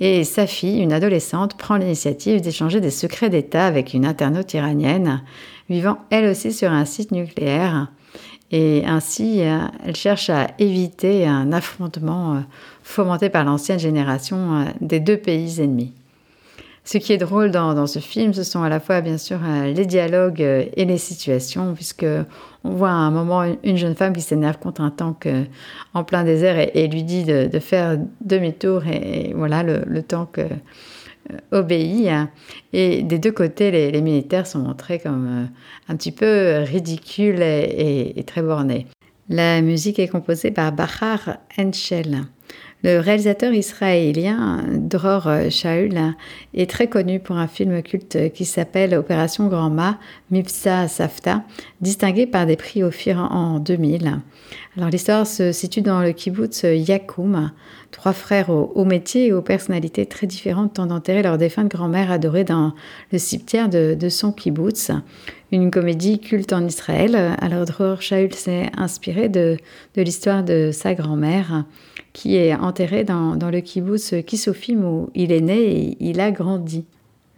Et 0.00 0.24
sa 0.24 0.48
fille, 0.48 0.80
une 0.80 0.92
adolescente, 0.92 1.56
prend 1.56 1.76
l'initiative 1.76 2.40
d'échanger 2.40 2.80
des 2.80 2.90
secrets 2.90 3.30
d'État 3.30 3.66
avec 3.66 3.94
une 3.94 4.04
internaute 4.04 4.52
iranienne, 4.54 5.22
vivant 5.70 5.98
elle 6.10 6.26
aussi 6.26 6.52
sur 6.52 6.72
un 6.72 6.84
site 6.84 7.12
nucléaire, 7.12 7.92
et 8.52 8.84
ainsi, 8.86 9.40
euh, 9.40 9.60
elle 9.84 9.96
cherche 9.96 10.28
à 10.28 10.48
éviter 10.58 11.26
un 11.26 11.52
affrontement 11.52 12.34
euh, 12.34 12.40
fomenté 12.82 13.30
par 13.30 13.44
l'ancienne 13.44 13.78
génération 13.78 14.36
euh, 14.36 14.64
des 14.82 15.00
deux 15.00 15.16
pays 15.16 15.60
ennemis. 15.62 15.92
Ce 16.84 16.98
qui 16.98 17.14
est 17.14 17.18
drôle 17.18 17.50
dans, 17.50 17.86
ce 17.86 18.00
film, 18.00 18.34
ce 18.34 18.42
sont 18.42 18.62
à 18.62 18.68
la 18.68 18.80
fois 18.80 19.00
bien 19.02 19.16
sûr 19.16 19.38
les 19.72 19.86
dialogues 19.86 20.40
et 20.40 20.84
les 20.84 20.98
situations, 20.98 21.74
puisque 21.74 22.04
on 22.64 22.70
voit 22.70 22.88
à 22.88 22.94
un 22.94 23.12
moment 23.12 23.44
une 23.62 23.76
jeune 23.76 23.94
femme 23.94 24.12
qui 24.12 24.20
s'énerve 24.20 24.58
contre 24.58 24.80
un 24.80 24.90
tank 24.90 25.28
en 25.94 26.02
plein 26.02 26.24
désert 26.24 26.56
et, 26.58 26.88
lui 26.88 27.04
dit 27.04 27.22
de, 27.22 27.58
faire 27.60 27.98
demi-tour 28.20 28.82
et, 28.88 29.32
voilà 29.32 29.62
le, 29.62 29.84
le 29.86 30.02
tank 30.02 30.40
euh, 31.30 31.58
obéit. 31.58 32.08
Hein. 32.08 32.30
Et 32.72 33.02
des 33.02 33.18
deux 33.18 33.32
côtés, 33.32 33.70
les, 33.70 34.00
militaires 34.00 34.46
sont 34.46 34.58
montrés 34.58 34.98
comme 34.98 35.26
euh, 35.28 35.92
un 35.92 35.96
petit 35.96 36.12
peu 36.12 36.62
ridicules 36.64 37.42
et, 37.42 38.22
très 38.26 38.42
bornés. 38.42 38.86
La 39.28 39.60
musique 39.62 39.98
est 39.98 40.08
composée 40.08 40.50
par 40.50 40.72
Bahar 40.72 41.38
Henschel. 41.58 42.22
Le 42.84 42.98
réalisateur 42.98 43.52
israélien 43.52 44.64
Dror 44.72 45.28
Shaul 45.50 46.14
est 46.52 46.68
très 46.68 46.88
connu 46.88 47.20
pour 47.20 47.36
un 47.36 47.46
film 47.46 47.80
culte 47.80 48.32
qui 48.32 48.44
s'appelle 48.44 48.96
Opération 48.96 49.46
Grand 49.46 49.70
Ma, 49.70 50.00
Mipsa 50.32 50.88
Safta, 50.88 51.44
distingué 51.80 52.26
par 52.26 52.44
des 52.44 52.56
prix 52.56 52.82
Ophir 52.82 53.18
en 53.18 53.60
2000. 53.60 54.18
Alors 54.76 54.90
l'histoire 54.90 55.28
se 55.28 55.52
situe 55.52 55.80
dans 55.80 56.00
le 56.00 56.10
kibbutz 56.10 56.64
Yakoum, 56.64 57.52
trois 57.92 58.12
frères 58.12 58.50
aux, 58.50 58.84
métiers 58.84 59.26
et 59.26 59.32
aux 59.32 59.42
personnalités 59.42 60.06
très 60.06 60.26
différentes 60.26 60.74
tentent 60.74 60.88
d'enterrer 60.88 61.22
leur 61.22 61.38
défunte 61.38 61.70
grand-mère 61.70 62.10
adorée 62.10 62.42
dans 62.42 62.74
le 63.12 63.18
cimetière 63.18 63.68
de, 63.68 64.08
son 64.08 64.32
kibbutz. 64.32 64.90
Une 65.52 65.70
comédie 65.70 66.18
culte 66.18 66.52
en 66.52 66.66
Israël. 66.66 67.36
Alors 67.40 67.64
Dror 67.64 68.02
Shaul 68.02 68.32
s'est 68.32 68.70
inspiré 68.76 69.28
de 69.28 69.56
l'histoire 69.94 70.42
de 70.42 70.70
sa 70.72 70.94
grand-mère 70.94 71.64
qui 72.12 72.36
est 72.36 72.54
enterré 72.54 73.04
dans, 73.04 73.36
le 73.50 73.60
kibbutz 73.60 74.14
Kisofim 74.26 74.84
où 74.84 75.10
il 75.14 75.32
est 75.32 75.40
né 75.40 75.60
et 75.60 75.96
il 76.00 76.20
a 76.20 76.30
grandi. 76.30 76.84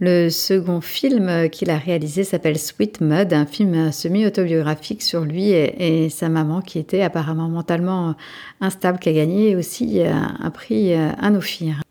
Le 0.01 0.29
second 0.29 0.81
film 0.81 1.49
qu'il 1.51 1.71
a 1.71 1.79
réalisé 1.79 2.25
s'appelle 2.25 2.59
Sweet 2.59 3.01
Mud, 3.01 3.33
un 3.33 3.47
film 3.47 3.93
semi-autobiographique 3.93 5.03
sur 5.03 5.25
lui 5.25 5.51
et, 5.51 6.09
sa 6.11 6.29
maman 6.29 6.61
qui 6.61 6.81
était 6.81 7.03
apparemment 7.03 7.49
mentalement 7.49 8.17
instable, 8.61 8.99
qui 8.99 9.09
a 9.09 9.13
gagné 9.13 9.55
aussi 9.55 10.03
un 10.03 10.51
prix 10.51 10.95
à 10.95 11.31
Ophir. 11.33 11.84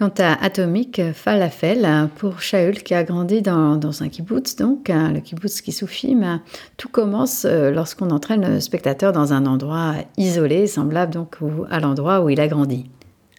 Quant 0.00 0.14
à 0.16 0.42
Atomic 0.42 1.12
Falafel, 1.12 2.08
pour 2.16 2.40
Shaul 2.40 2.82
qui 2.82 2.94
a 2.94 3.04
grandi 3.04 3.42
dans, 3.42 4.02
un 4.02 4.08
kibbutz, 4.08 4.56
donc 4.56 4.88
hein, 4.88 5.12
le 5.12 5.20
kibbutz 5.20 5.60
Kisoufim, 5.60 6.40
tout 6.78 6.88
commence 6.88 7.44
euh, 7.44 7.70
lorsqu'on 7.70 8.08
entraîne 8.08 8.54
le 8.54 8.60
spectateur 8.60 9.12
dans 9.12 9.34
un 9.34 9.44
endroit 9.44 9.92
isolé, 10.16 10.66
semblable 10.66 11.12
donc 11.12 11.36
à 11.68 11.80
l'endroit 11.80 12.22
où 12.22 12.30
il 12.30 12.40
a 12.40 12.48
grandi. 12.48 12.86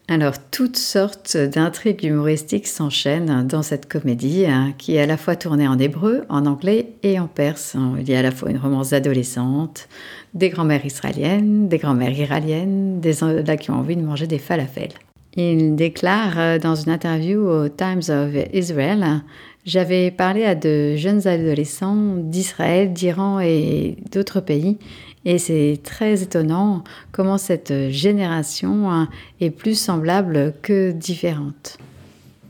Alors, 0.07 0.35
toutes 0.51 0.77
sortes 0.77 1.35
d'intrigues 1.35 2.03
humoristiques 2.03 2.67
s'enchaînent 2.67 3.47
dans 3.47 3.63
cette 3.63 3.89
comédie 3.89 4.45
hein, 4.45 4.75
qui 4.77 4.97
est 4.97 5.01
à 5.01 5.07
la 5.07 5.17
fois 5.17 5.35
tournée 5.35 5.67
en 5.67 5.79
hébreu, 5.79 6.25
en 6.29 6.45
anglais 6.45 6.93
et 7.01 7.19
en 7.19 7.27
perse. 7.27 7.75
Il 7.97 8.07
y 8.07 8.13
a 8.13 8.19
à 8.19 8.21
la 8.21 8.31
fois 8.31 8.51
une 8.51 8.59
romance 8.59 8.93
adolescente, 8.93 9.89
des 10.35 10.49
grand-mères 10.49 10.85
israéliennes, 10.85 11.69
des 11.69 11.79
grand-mères 11.79 12.15
iraniennes, 12.15 12.99
des 12.99 13.13
soldats 13.13 13.57
qui 13.57 13.71
ont 13.71 13.79
envie 13.79 13.95
de 13.95 14.03
manger 14.03 14.27
des 14.27 14.37
falafels. 14.37 14.93
Il 15.35 15.75
déclare 15.75 16.39
euh, 16.39 16.59
dans 16.59 16.75
une 16.75 16.91
interview 16.91 17.47
au 17.47 17.69
Times 17.69 18.01
of 18.09 18.33
Israel 18.53 19.23
J'avais 19.65 20.11
parlé 20.11 20.43
à 20.43 20.55
de 20.55 20.95
jeunes 20.95 21.27
adolescents 21.27 22.15
d'Israël, 22.17 22.91
d'Iran 22.91 23.39
et 23.39 23.97
d'autres 24.11 24.41
pays, 24.41 24.77
et 25.23 25.37
c'est 25.37 25.79
très 25.83 26.23
étonnant 26.23 26.83
comment 27.11 27.37
cette 27.37 27.89
génération 27.89 29.07
est 29.39 29.51
plus 29.51 29.79
semblable 29.79 30.53
que 30.63 30.91
différente. 30.91 31.77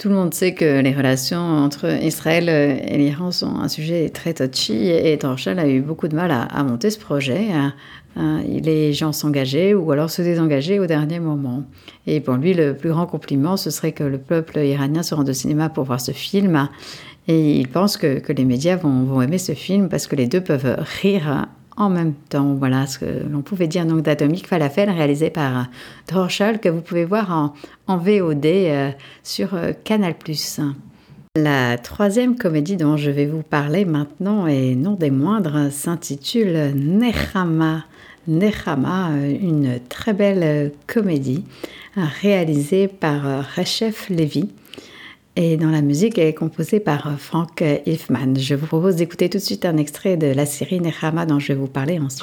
Tout 0.01 0.10
le 0.10 0.15
monde 0.15 0.34
sait 0.34 0.55
que 0.55 0.81
les 0.81 0.93
relations 0.93 1.38
entre 1.38 1.86
Israël 2.03 2.50
et 2.50 2.98
l'Iran 2.98 3.29
sont 3.29 3.58
un 3.58 3.67
sujet 3.67 4.10
très 4.10 4.34
touchy 4.34 4.89
et 4.89 5.15
Torshal 5.20 5.60
a 5.60 5.67
eu 5.67 5.79
beaucoup 5.79 6.08
de 6.08 6.15
mal 6.15 6.31
à, 6.31 6.63
monter 6.63 6.89
ce 6.89 6.98
projet. 6.98 7.50
Les 8.15 8.93
gens 8.93 9.12
s'engageaient 9.12 9.75
ou 9.75 9.91
alors 9.91 10.10
se 10.10 10.24
désengageaient 10.24 10.79
au 10.79 10.88
dernier 10.88 11.20
moment. 11.20 11.65
Et 12.08 12.20
pour 12.20 12.34
lui, 12.34 12.55
le 12.55 12.75
plus 12.75 12.89
grand 12.89 13.05
compliment, 13.05 13.58
ce 13.58 13.70
serait 13.70 13.91
que 13.91 14.03
le 14.03 14.17
peuple 14.17 14.58
iranien 14.58 15.03
se 15.03 15.13
rende 15.13 15.29
au 15.29 15.34
cinéma 15.34 15.70
pour 15.70 15.84
voir 15.84 16.01
ce 16.01 16.13
film. 16.13 16.67
Et 17.27 17.60
il 17.60 17.67
pense 17.67 17.96
que, 17.96 18.24
les 18.34 18.46
médias 18.46 18.77
vont, 18.77 19.22
aimer 19.22 19.38
ce 19.38 19.51
film 19.51 19.88
parce 19.88 20.08
que 20.08 20.15
les 20.15 20.25
deux 20.25 20.41
peuvent 20.41 20.77
rire 21.03 21.46
en 21.78 21.90
même 21.90 22.13
temps. 22.30 22.54
Voilà 22.54 22.88
ce 22.88 23.00
que 23.00 23.06
l'on 23.30 23.42
pouvait 23.42 23.68
dire 23.68 23.86
donc 23.86 24.01
d'Atomic 24.01 24.48
Falafel, 24.48 24.90
réalisé 24.90 25.30
par 25.30 25.68
Dorschel, 26.12 26.60
que 26.60 26.70
vous 26.70 26.82
pouvez 26.82 27.06
voir 27.06 27.54
en, 27.88 27.98
VOD 27.98 28.46
euh, 28.46 28.92
sur 29.24 29.54
euh, 29.54 29.72
Canal+. 29.84 30.16
La 31.36 31.78
troisième 31.78 32.36
comédie 32.36 32.78
dont 32.78 32.98
je 32.98 33.10
vais 33.10 33.25
vous 33.25 33.44
parler 33.44 33.86
maintenant, 33.86 34.48
et 34.48 34.75
non 34.75 34.94
des 34.94 35.12
moindres, 35.12 35.72
s'intitule 35.72 36.74
Nechama. 36.75 37.86
Nechama, 38.28 39.10
une 39.42 39.80
très 39.90 40.13
belle 40.13 40.72
comédie 40.86 41.44
réalisée 41.96 42.88
par 42.88 43.46
Rechef 43.56 44.10
Levy 44.10 44.50
Et 45.38 45.59
dans 45.59 45.71
la 45.71 45.83
musique, 45.83 46.17
elle 46.19 46.29
est 46.29 46.35
composée 46.35 46.81
par 46.81 47.19
Frank 47.19 47.62
Hilfman. 47.85 48.35
Je 48.38 48.55
vous 48.55 48.67
propose 48.67 48.97
d'écouter 48.97 49.29
tout 49.29 49.37
de 49.37 49.43
suite 49.43 49.67
un 49.67 49.76
extrait 49.76 50.17
de 50.17 50.29
la 50.29 50.47
série 50.47 50.81
Nechama 50.81 51.26
dont 51.26 51.38
je 51.38 51.49
vais 51.49 51.59
vous 51.59 51.67
parler 51.67 51.99
ensuite. 51.99 52.23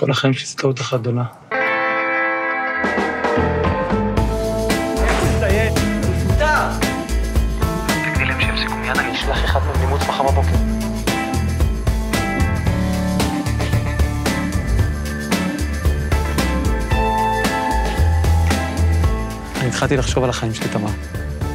התחלתי 19.67 19.97
לחשוב 19.97 20.23
על 20.23 20.29
החיים 20.29 20.53
שלי, 20.53 20.67
תמר. 20.67 20.89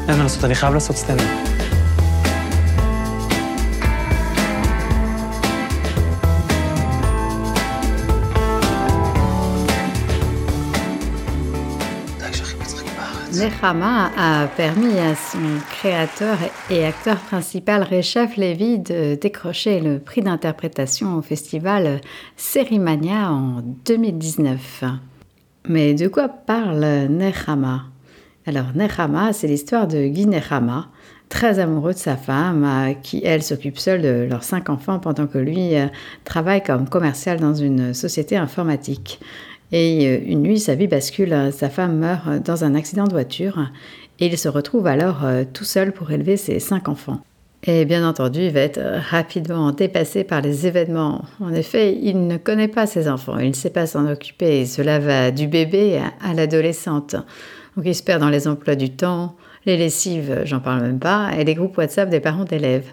אין 0.09 0.17
מה 0.17 0.23
לעשות, 0.23 0.45
אני 0.45 0.55
חייב 0.55 0.75
לעשות 0.75 0.97
סטנדאפ. 0.97 1.49
Nechama 13.39 14.11
a 14.17 14.49
permis 14.49 14.99
à 14.99 15.15
son 15.15 15.61
créateur 15.71 16.37
et 16.71 16.85
acteur 16.85 17.19
principal 17.19 17.85
Rechef 17.85 18.37
Lévy 18.37 18.81
de 18.81 19.15
décrocher 19.15 19.81
le 19.81 20.01
prix 20.01 20.23
d'interprétation 20.23 21.17
au 21.17 21.23
festival 21.23 22.01
Sérimania 22.37 23.31
en 23.31 23.63
2019. 23.85 24.85
Mais 25.69 25.95
de 25.95 26.09
quoi 26.09 26.29
parle 26.29 26.85
Nechama 27.11 27.85
Alors, 28.46 28.66
Nechama, 28.76 29.32
c'est 29.32 29.48
l'histoire 29.48 29.88
de 29.88 30.06
Guy 30.06 30.26
Nechama, 30.26 30.88
très 31.30 31.60
amoureux 31.60 31.94
de 31.94 31.98
sa 31.98 32.18
femme, 32.18 32.66
euh, 32.66 32.94
qui, 32.94 33.22
elle, 33.24 33.42
s'occupe 33.42 33.78
seule 33.80 34.02
de 34.02 34.28
leurs 34.30 34.44
cinq 34.44 34.70
enfants 34.70 35.00
pendant 35.00 35.28
que 35.28 35.38
lui 35.38 35.76
euh, 35.76 35.88
travaille 36.26 36.62
comme 36.62 36.90
commercial 36.90 37.40
dans 37.40 37.54
une 37.54 37.94
société 37.94 38.36
informatique. 38.36 39.22
Et 39.72 40.08
euh, 40.08 40.20
une 40.26 40.42
nuit, 40.42 40.60
sa 40.60 40.76
vie 40.76 40.88
bascule, 40.88 41.52
sa 41.54 41.70
femme 41.70 41.98
meurt 41.98 42.44
dans 42.44 42.66
un 42.66 42.76
accident 42.76 43.06
de 43.06 43.14
voiture 43.14 43.70
Et 44.20 44.26
il 44.26 44.38
se 44.38 44.50
retrouve 44.50 44.88
alors 44.88 45.26
tout 45.54 45.64
seul 45.64 45.94
pour 45.94 46.12
élever 46.12 46.36
ses 46.36 46.60
cinq 46.60 46.90
enfants. 46.90 47.22
Et 47.66 47.86
bien 47.86 48.06
entendu, 48.06 48.42
il 48.42 48.52
va 48.52 48.60
être 48.60 48.82
rapidement 49.10 49.72
dépassé 49.72 50.26
par 50.26 50.42
les 50.42 50.68
événements. 50.68 51.24
En 51.40 51.54
effet, 51.54 51.98
il 52.02 52.28
ne 52.28 52.36
connaît 52.36 52.68
pas 52.68 52.88
ses 52.88 53.08
enfants, 53.08 53.40
il 53.40 53.48
ne 53.48 53.56
sait 53.56 53.70
pas 53.70 53.86
s'en 53.86 54.06
occuper, 54.06 54.60
et 54.60 54.66
cela 54.66 55.00
va 55.00 55.32
du 55.32 55.48
bébé 55.48 56.02
à 56.22 56.34
l'adolescente. 56.34 57.16
Donc 57.76 57.86
il 57.86 57.96
se 57.96 58.04
perd 58.04 58.22
dans 58.22 58.30
les 58.30 58.48
emplois 58.48 58.76
du 58.76 58.90
temps, 58.92 59.36
les 59.66 59.78
lessives, 59.78 60.42
j'en 60.46 60.60
parle 60.60 60.82
même 60.82 61.00
pas, 61.00 61.32
et 61.38 61.44
les 61.44 61.56
groupes 61.56 61.78
WhatsApp 61.78 62.10
des 62.10 62.20
parents 62.20 62.44
d'élèves. 62.44 62.92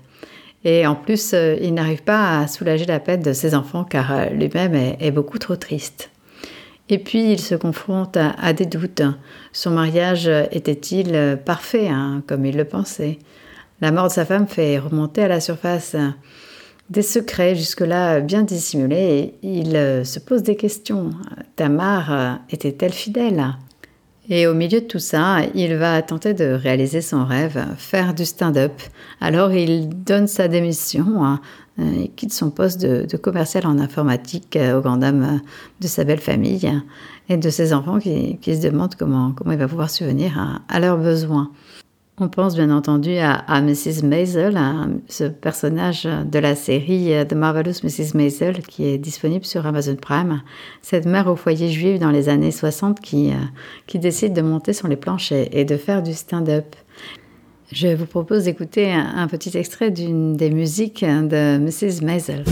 Et 0.64 0.87
en 0.87 0.94
plus, 0.94 1.32
euh, 1.32 1.56
il 1.60 1.75
n'arrive 1.75 2.02
pas 2.02 2.40
à 2.40 2.46
soulager 2.46 2.84
la 2.84 3.00
peine 3.00 3.22
de 3.22 3.32
ses 3.32 3.54
enfants 3.54 3.84
car 3.84 4.12
euh, 4.12 4.26
lui-même 4.26 4.75
est, 4.75 5.10
beaucoup 5.10 5.38
trop 5.38 5.56
triste. 5.56 6.10
Et 6.90 6.99
puis 6.99 7.32
il 7.32 7.40
se 7.40 7.54
confronte 7.54 8.16
à, 8.16 8.52
des 8.52 8.66
doutes. 8.66 9.02
Son 9.52 9.70
mariage 9.70 10.28
était-il 10.50 11.38
parfait, 11.44 11.88
hein, 11.88 12.22
comme 12.26 12.44
il 12.44 12.56
le 12.56 12.64
pensait? 12.64 13.20
La 13.80 13.92
mort 13.92 14.08
de 14.08 14.12
sa 14.12 14.26
femme 14.26 14.49
fait 14.49 14.76
remonter 14.80 15.22
à 15.22 15.28
la 15.28 15.38
surface 15.38 15.94
des 16.90 17.02
secrets 17.02 17.54
jusque-là 17.54 18.18
bien 18.18 18.42
dissimulés 18.42 19.34
il 19.44 19.70
se 20.04 20.18
pose 20.18 20.42
des 20.42 20.56
questions. 20.56 21.10
Tamar 21.54 22.40
était-elle 22.50 22.92
fidèle? 22.92 23.54
Et 24.32 24.46
au 24.46 24.54
milieu 24.54 24.80
de 24.80 24.87
tout 24.87 25.00
ça, 25.00 25.40
il 25.54 25.75
va 25.75 26.00
tenter 26.02 26.34
de 26.34 26.44
réaliser 26.44 27.02
son 27.02 27.25
rêve, 27.25 27.62
faire 27.76 28.14
du 28.14 28.25
stand-up. 28.25 28.72
Alors 29.20 29.52
il 29.52 29.88
donne 29.88 30.28
sa 30.28 30.46
démission 30.46 31.25
hein, 31.25 31.40
quitte 32.16 32.32
son 32.32 32.50
poste 32.50 32.80
de, 32.80 33.16
commercial 33.16 33.66
en 33.66 33.78
informatique 33.78 34.56
euh, 34.56 34.78
au 34.78 34.82
grand 34.82 34.99
dam 34.99 35.40
de 35.80 35.87
sa 35.87 36.04
belle 36.04 36.20
famille 36.20 36.70
et 37.28 37.37
de 37.37 37.50
ses 37.50 37.72
enfants 37.72 37.99
qui, 37.99 38.38
se 38.44 38.60
demandent 38.60 38.94
comment, 38.94 39.32
comment 39.32 39.52
il 39.52 39.58
va 39.58 39.68
pouvoir 39.68 39.90
subvenir 39.90 40.62
à 40.68 40.80
leurs 40.80 40.99
besoins. 40.99 41.50
On 42.23 42.29
pense 42.29 42.55
bien 42.55 42.71
entendu 42.71 43.17
à, 43.17 43.62
Mrs. 43.62 44.05
Maisel, 44.05 44.61
ce 45.09 45.25
personnage 45.25 46.05
de 46.05 46.39
la 46.39 46.55
série 46.55 47.12
The 47.27 47.33
Marvelous 47.33 47.83
Mrs. 47.83 48.15
Maisel 48.15 48.61
qui 48.61 48.85
est 48.85 48.99
disponible 48.99 49.47
sur 49.47 49.67
Amazon 49.67 49.97
Prime. 49.97 50.43
Cette 50.83 51.07
mère 51.07 51.29
au 51.29 51.37
foyer 51.37 51.71
juif 51.71 51.99
dans 51.99 52.11
les 52.11 52.29
années 52.29 52.50
60 52.50 53.00
qui, 53.00 53.31
euh, 53.31 53.37
qui 53.87 53.99
décide 53.99 54.35
de 54.35 54.43
monter 54.43 54.75
sur 54.75 54.87
les 54.87 54.97
planches 54.97 55.33
et, 55.33 55.65
de 55.65 55.77
faire 55.79 56.03
du 56.03 56.12
stand-up. 56.12 56.77
Je 57.73 57.89
vous 57.89 58.07
propose 58.07 58.45
d'écouter 58.45 58.93
un, 58.93 59.15
un 59.17 59.27
petit 59.27 59.57
extrait 59.57 59.91
d'une 59.91 60.37
des 60.37 60.50
musiques 60.50 61.03
de 61.03 61.57
Mrs. 61.57 62.05
Maisel. 62.05 62.45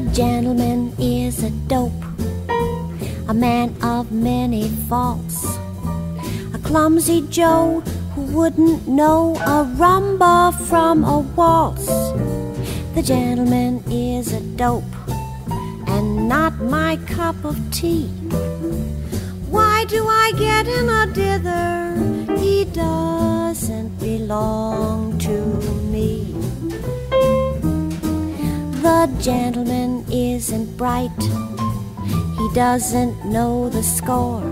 The 0.00 0.12
gentleman 0.12 0.94
is 0.98 1.44
a 1.44 1.50
dope, 1.68 1.92
a 3.28 3.34
man 3.34 3.76
of 3.82 4.10
many 4.10 4.70
faults, 4.88 5.44
a 6.54 6.58
clumsy 6.64 7.20
Joe 7.28 7.80
who 8.14 8.22
wouldn't 8.34 8.88
know 8.88 9.34
a 9.36 9.68
rumba 9.76 10.54
from 10.68 11.04
a 11.04 11.18
waltz. 11.18 11.84
The 12.94 13.02
gentleman 13.04 13.84
is 13.90 14.32
a 14.32 14.40
dope 14.40 14.84
and 15.86 16.26
not 16.26 16.58
my 16.60 16.96
cup 17.04 17.44
of 17.44 17.58
tea. 17.70 18.06
Why 19.50 19.84
do 19.84 20.06
I 20.08 20.32
get 20.38 20.66
in 20.66 20.88
a 20.88 21.06
dither? 21.12 22.38
He 22.38 22.64
doesn't 22.64 24.00
belong 24.00 25.18
to 25.18 25.79
The 28.82 29.14
gentleman 29.20 30.06
isn't 30.10 30.78
bright, 30.78 31.22
he 32.38 32.48
doesn't 32.54 33.26
know 33.26 33.68
the 33.68 33.82
score. 33.82 34.42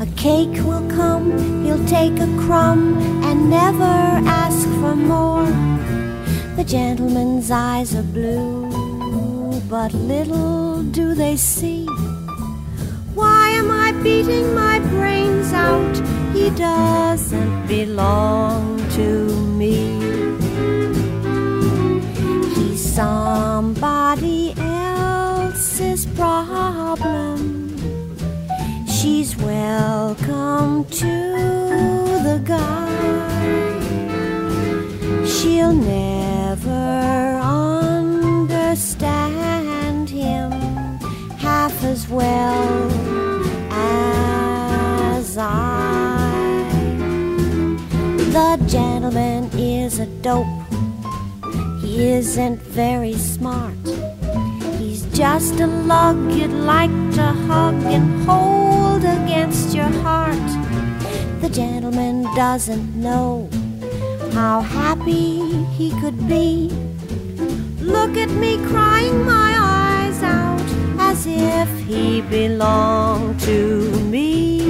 A 0.00 0.06
cake 0.16 0.58
will 0.64 0.84
come, 0.90 1.30
he'll 1.64 1.86
take 1.86 2.18
a 2.18 2.26
crumb 2.42 2.98
and 3.22 3.48
never 3.48 3.94
ask 4.26 4.68
for 4.80 4.96
more. 4.96 5.46
The 6.56 6.64
gentleman's 6.64 7.52
eyes 7.52 7.94
are 7.94 8.02
blue, 8.02 8.68
but 9.70 9.94
little 9.94 10.82
do 10.82 11.14
they 11.14 11.36
see. 11.36 11.86
Why 13.14 13.50
am 13.50 13.70
I 13.70 13.92
beating 14.02 14.52
my 14.52 14.80
brains 14.80 15.52
out? 15.52 15.94
He 16.34 16.50
doesn't 16.50 17.68
belong 17.68 18.51
somebody 24.14 24.52
else's 24.58 26.04
problem. 26.06 27.76
She's 28.86 29.34
welcome 29.38 30.84
to 30.84 31.06
the 32.22 32.42
guy. 32.44 32.90
She'll 35.24 35.72
never 35.72 37.40
understand 38.60 40.10
him 40.10 40.50
half 41.38 41.82
as 41.82 42.06
well 42.08 42.90
as 43.70 45.38
I. 45.38 45.48
The 48.36 48.58
gentleman 48.68 49.50
is 49.54 50.00
a 50.00 50.06
dope 50.20 50.62
he 51.92 52.08
isn't 52.08 52.62
very 52.62 53.12
smart. 53.14 53.81
Just 55.12 55.60
a 55.60 55.66
lug 55.66 56.32
you'd 56.32 56.50
like 56.50 56.90
to 57.12 57.22
hug 57.46 57.74
and 57.84 58.24
hold 58.24 59.04
against 59.04 59.74
your 59.74 59.92
heart. 60.00 60.50
The 61.42 61.50
gentleman 61.50 62.22
doesn't 62.34 62.96
know 62.96 63.50
how 64.32 64.62
happy 64.62 65.64
he 65.76 65.90
could 66.00 66.26
be. 66.26 66.70
Look 67.80 68.16
at 68.16 68.30
me 68.30 68.56
crying 68.68 69.24
my 69.26 69.54
eyes 69.58 70.22
out 70.22 70.60
as 70.98 71.26
if 71.26 71.68
he 71.86 72.22
belonged 72.22 73.38
to 73.40 73.90
me. 74.06 74.60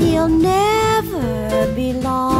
He'll 0.00 0.28
never 0.28 1.72
belong 1.76 2.33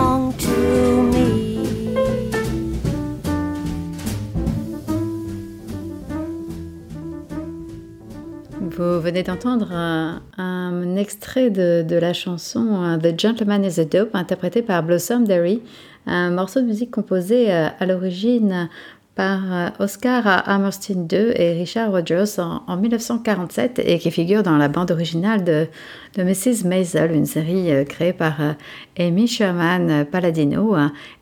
Vous 8.76 9.00
venez 9.00 9.22
d'entendre 9.22 9.72
un, 9.72 10.96
extrait 10.96 11.48
de, 11.48 11.96
la 11.96 12.12
chanson 12.12 12.82
euh, 12.82 12.96
The 12.96 13.18
Gentleman 13.18 13.64
is 13.64 13.78
a 13.78 13.84
Dope, 13.84 14.16
interprété 14.16 14.62
par 14.62 14.82
Blossom 14.82 15.24
Derry, 15.24 15.62
un 16.06 16.30
morceau 16.30 16.60
de 16.60 16.66
musique 16.66 16.90
composé 16.90 17.52
euh, 17.52 17.68
à 17.78 17.86
l'origine 17.86 18.68
par 19.14 19.40
euh, 19.52 19.68
Oscar 19.78 20.42
Hammerstein 20.46 21.06
II 21.10 21.32
et 21.36 21.52
Richard 21.52 21.90
Rogers 21.90 22.38
en, 22.38 22.76
1947 22.76 23.80
et 23.84 23.98
qui 23.98 24.10
figure 24.10 24.42
dans 24.42 24.56
la 24.56 24.68
bande 24.68 24.90
originale 24.90 25.44
de, 25.44 25.66
Mrs. 26.16 26.64
Maisel, 26.64 27.12
une 27.12 27.26
série 27.26 27.70
créée 27.86 28.12
par 28.12 28.36
Amy 28.98 29.26
Sherman 29.26 30.04
Palladino 30.04 30.76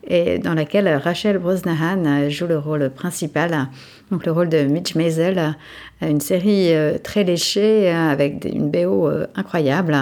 et 0.07 0.37
dans 0.37 0.53
laquelle 0.53 0.87
Rachel 1.03 1.39
Brosnahan 1.39 2.29
joue 2.29 2.45
le 2.45 2.59
rôle 2.59 2.91
principal 2.91 3.69
donc 4.13 4.27
le 4.27 4.31
rôle 4.31 4.49
de 4.49 4.63
Mitch 4.63 4.93
Maisel, 4.93 5.55
une 6.01 6.21
série 6.21 6.73
euh, 6.73 6.99
très 6.99 7.23
léchée 7.23 7.89
euh, 7.89 8.11
avec 8.11 8.45
une 8.45 8.69
BO 8.69 9.07
euh, 9.07 9.25
incroyable 9.35 9.97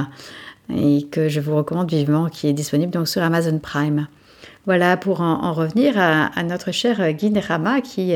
et 0.75 1.07
que 1.09 1.29
je 1.29 1.39
vous 1.39 1.55
recommande 1.55 1.89
vivement, 1.89 2.27
qui 2.27 2.47
est 2.47 2.53
disponible 2.53 2.91
donc 2.91 3.07
sur 3.07 3.21
Amazon 3.21 3.57
Prime. 3.59 4.07
Voilà, 4.67 4.95
pour 4.95 5.21
en, 5.21 5.53
revenir 5.53 5.95
à, 5.97 6.43
notre 6.43 6.71
cher 6.71 7.13
Guy 7.13 7.33
Rama, 7.39 7.81
qui 7.81 8.13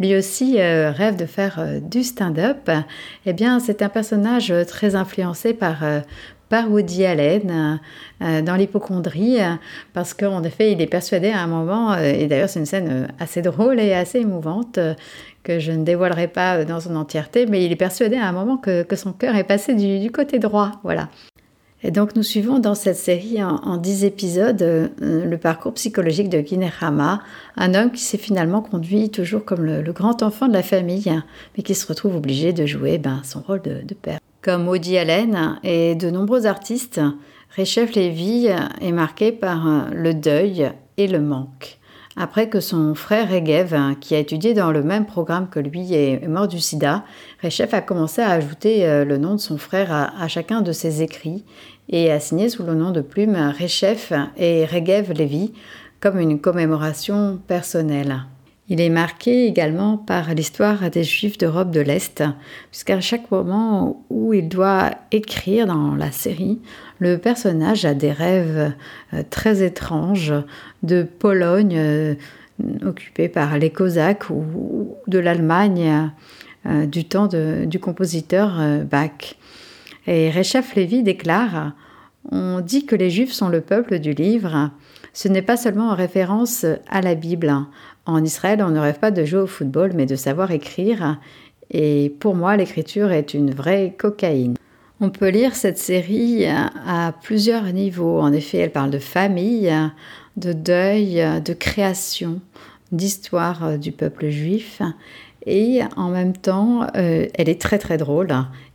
lui 0.00 0.16
aussi 0.16 0.56
rêve 0.58 1.16
de 1.16 1.26
faire 1.26 1.62
du 1.82 2.02
stand-up, 2.02 2.70
eh 3.26 3.32
bien, 3.34 3.60
c'est 3.60 3.82
un 3.82 3.90
personnage 3.90 4.54
très 4.66 4.94
influencé 4.94 5.52
par, 5.52 5.84
par 6.48 6.70
Woody 6.70 7.04
Allen 7.04 7.78
dans 8.20 8.56
l'hypochondrie, 8.56 9.36
parce 9.92 10.14
qu'en 10.14 10.42
effet, 10.44 10.72
il 10.72 10.80
est 10.80 10.86
persuadé 10.86 11.30
à 11.30 11.40
un 11.42 11.46
moment, 11.46 11.94
et 11.96 12.26
d'ailleurs 12.26 12.48
c'est 12.48 12.60
une 12.60 12.66
scène 12.66 13.08
assez 13.20 13.42
drôle 13.42 13.78
et 13.78 13.92
assez 13.92 14.20
émouvante, 14.20 14.78
que 15.42 15.58
je 15.58 15.72
ne 15.72 15.84
dévoilerai 15.84 16.28
pas 16.28 16.64
dans 16.64 16.80
son 16.80 16.96
entièreté, 16.96 17.46
mais 17.46 17.64
il 17.64 17.72
est 17.72 17.76
persuadé 17.76 18.16
à 18.16 18.26
un 18.26 18.32
moment 18.32 18.56
que, 18.56 18.84
son 18.94 19.12
cœur 19.12 19.36
est 19.36 19.44
passé 19.44 19.74
du, 19.74 20.10
côté 20.10 20.38
droit. 20.38 20.72
Voilà. 20.84 21.08
Et 21.84 21.90
donc 21.90 22.14
nous 22.14 22.22
suivons 22.22 22.60
dans 22.60 22.74
cette 22.74 22.96
série 22.96 23.42
en, 23.42 23.76
dix 23.76 24.04
épisodes 24.04 24.62
euh, 24.62 24.88
le 25.00 25.36
parcours 25.36 25.74
psychologique 25.74 26.28
de 26.28 26.42
Rama, 26.78 27.22
un 27.56 27.74
homme 27.74 27.90
qui 27.90 28.02
s'est 28.02 28.18
finalement 28.18 28.62
conduit 28.62 29.10
toujours 29.10 29.44
comme 29.44 29.64
le, 29.64 29.92
grand 29.92 30.22
enfant 30.22 30.46
de 30.46 30.52
la 30.52 30.62
famille, 30.62 31.12
mais 31.56 31.62
qui 31.62 31.74
se 31.74 31.86
retrouve 31.86 32.16
obligé 32.16 32.52
de 32.52 32.66
jouer 32.66 32.98
ben, 32.98 33.20
son 33.24 33.40
rôle 33.40 33.62
de, 33.62 33.94
père. 33.94 34.20
Comme 34.42 34.68
Woody 34.68 34.96
Allen 34.96 35.58
et 35.64 35.94
de 35.94 36.10
nombreux 36.10 36.46
artistes, 36.46 37.00
Rechef 37.56 37.94
Lévy 37.94 38.48
est 38.80 38.92
marqué 38.92 39.32
par 39.32 39.88
le 39.92 40.14
deuil 40.14 40.70
et 40.96 41.06
le 41.06 41.20
manque. 41.20 41.78
après 42.16 42.50
que 42.50 42.60
son 42.60 42.94
frère 42.94 43.30
Regev, 43.30 43.96
qui 44.00 44.14
a 44.14 44.18
étudié 44.18 44.52
dans 44.52 44.70
le 44.70 44.82
même 44.82 45.06
programme 45.06 45.48
que 45.48 45.58
lui, 45.58 45.94
est 45.94 46.28
mort 46.28 46.46
du 46.46 46.60
sida, 46.60 47.04
Rechef 47.42 47.72
a 47.72 47.80
commencé 47.80 48.20
à 48.20 48.30
ajouter 48.30 48.86
euh, 48.86 49.04
le 49.04 49.16
nom 49.16 49.32
de 49.34 49.40
son 49.40 49.56
frère 49.56 49.90
à, 49.90 50.28
chacun 50.28 50.60
de 50.60 50.72
ses 50.72 51.02
écrits 51.02 51.44
et 51.88 52.10
a 52.10 52.20
signé 52.20 52.48
sous 52.48 52.62
le 52.62 52.74
nom 52.74 52.90
de 52.90 53.00
plume 53.00 53.54
Rechef 53.58 54.12
et 54.36 54.64
Regev 54.64 55.12
Levi 55.12 55.52
comme 56.00 56.18
une 56.18 56.40
commémoration 56.40 57.40
personnelle. 57.46 58.22
Il 58.68 58.80
est 58.80 58.90
marqué 58.90 59.46
également 59.46 59.98
par 59.98 60.34
l'histoire 60.34 60.88
des 60.88 61.04
Juifs 61.04 61.36
d'Europe 61.36 61.70
de 61.70 61.80
l'Est, 61.80 62.22
puisqu'à 62.70 63.00
chaque 63.00 63.30
moment 63.30 64.04
où 64.08 64.32
il 64.32 64.48
doit 64.48 64.90
écrire 65.10 65.66
dans 65.66 65.94
la 65.94 66.10
série, 66.10 66.60
le 66.98 67.18
personnage 67.18 67.84
a 67.84 67.92
des 67.92 68.12
rêves 68.12 68.72
euh, 69.12 69.22
très 69.28 69.62
étranges 69.62 70.32
de 70.82 71.02
Pologne 71.02 71.76
euh, 71.76 72.14
occupée 72.86 73.28
par 73.28 73.58
les 73.58 73.70
Cosaques 73.70 74.30
ou 74.30 74.94
de 75.08 75.18
l'Allemagne 75.18 76.10
euh, 76.66 76.86
du 76.86 77.04
temps 77.04 77.26
du 77.26 77.78
compositeur 77.80 78.58
Bach. 78.90 79.34
Et 80.06 80.30
Rechef 80.30 80.74
Lévy 80.74 81.02
déclare 81.02 81.72
On 82.30 82.60
dit 82.60 82.86
que 82.86 82.96
les 82.96 83.10
Juifs 83.10 83.32
sont 83.32 83.48
le 83.48 83.60
peuple 83.60 83.98
du 83.98 84.12
livre. 84.12 84.70
Ce 85.12 85.28
n'est 85.28 85.42
pas 85.42 85.56
seulement 85.56 85.90
en 85.90 85.94
référence 85.94 86.64
à 86.88 87.00
la 87.00 87.14
Bible. 87.14 87.54
En 88.06 88.24
Israël, 88.24 88.62
on 88.62 88.70
ne 88.70 88.80
rêve 88.80 88.98
pas 88.98 89.10
de 89.10 89.24
jouer 89.24 89.40
au 89.40 89.46
football, 89.46 89.92
mais 89.94 90.06
de 90.06 90.16
savoir 90.16 90.50
écrire. 90.50 91.20
Et 91.70 92.14
pour 92.20 92.34
moi, 92.34 92.56
l'écriture 92.56 93.12
est 93.12 93.34
une 93.34 93.52
vraie 93.52 93.94
cocaïne. 93.96 94.56
On 95.00 95.10
peut 95.10 95.28
lire 95.28 95.54
cette 95.54 95.78
série 95.78 96.46
à 96.46 97.12
plusieurs 97.22 97.64
niveaux. 97.64 98.20
En 98.20 98.32
effet, 98.32 98.58
elle 98.58 98.72
parle 98.72 98.90
de 98.90 98.98
famille, 98.98 99.72
de 100.36 100.52
deuil, 100.52 101.22
de 101.44 101.52
création, 101.52 102.40
d'histoire 102.92 103.78
du 103.78 103.92
peuple 103.92 104.28
juif. 104.28 104.80
Et 105.46 105.80
en 105.96 106.10
même 106.10 106.36
temps, 106.36 106.86
euh, 106.96 107.26
elle 107.34 107.48
est 107.48 107.60
très 107.60 107.78
très 107.78 107.96
drôle. 107.96 108.28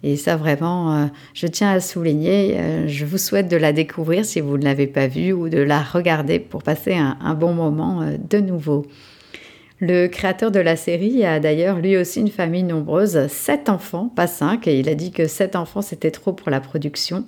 Et 0.04 0.18
ça 0.18 0.36
vraiment, 0.36 0.96
euh, 0.96 1.06
je 1.34 1.48
tiens 1.48 1.72
à 1.72 1.80
souligner, 1.80 2.58
euh, 2.58 2.88
je 2.88 3.06
vous 3.06 3.18
souhaite 3.18 3.48
de 3.48 3.58
la 3.58 3.72
découvrir 3.72 4.26
si 4.26 4.42
vous 4.42 4.58
ne 4.58 4.64
l'avez 4.64 4.88
pas 4.88 5.08
vue 5.08 5.32
ou 5.32 5.50
de 5.50 5.60
la 5.60 5.82
regarder 5.82 6.40
pour 6.40 6.64
passer 6.64 6.94
un 6.96 7.34
bon 7.36 7.54
moment 7.54 8.04
de 8.30 8.40
nouveau. 8.40 8.86
Le 9.80 10.08
créateur 10.08 10.50
de 10.50 10.60
la 10.60 10.76
série 10.76 11.24
a 11.24 11.40
d'ailleurs 11.40 11.78
lui 11.78 11.98
aussi 11.98 12.20
une 12.20 12.32
famille 12.32 12.64
nombreuse, 12.64 13.28
sept 13.28 13.70
enfants, 13.70 14.12
pas 14.14 14.26
cinq, 14.26 14.68
et 14.68 14.80
il 14.80 14.90
a 14.90 14.96
dit 14.96 15.12
que 15.12 15.28
sept 15.28 15.56
enfants 15.56 15.84
c'était 15.84 16.10
trop 16.10 16.34
pour 16.34 16.50
la 16.50 16.60
production, 16.60 17.26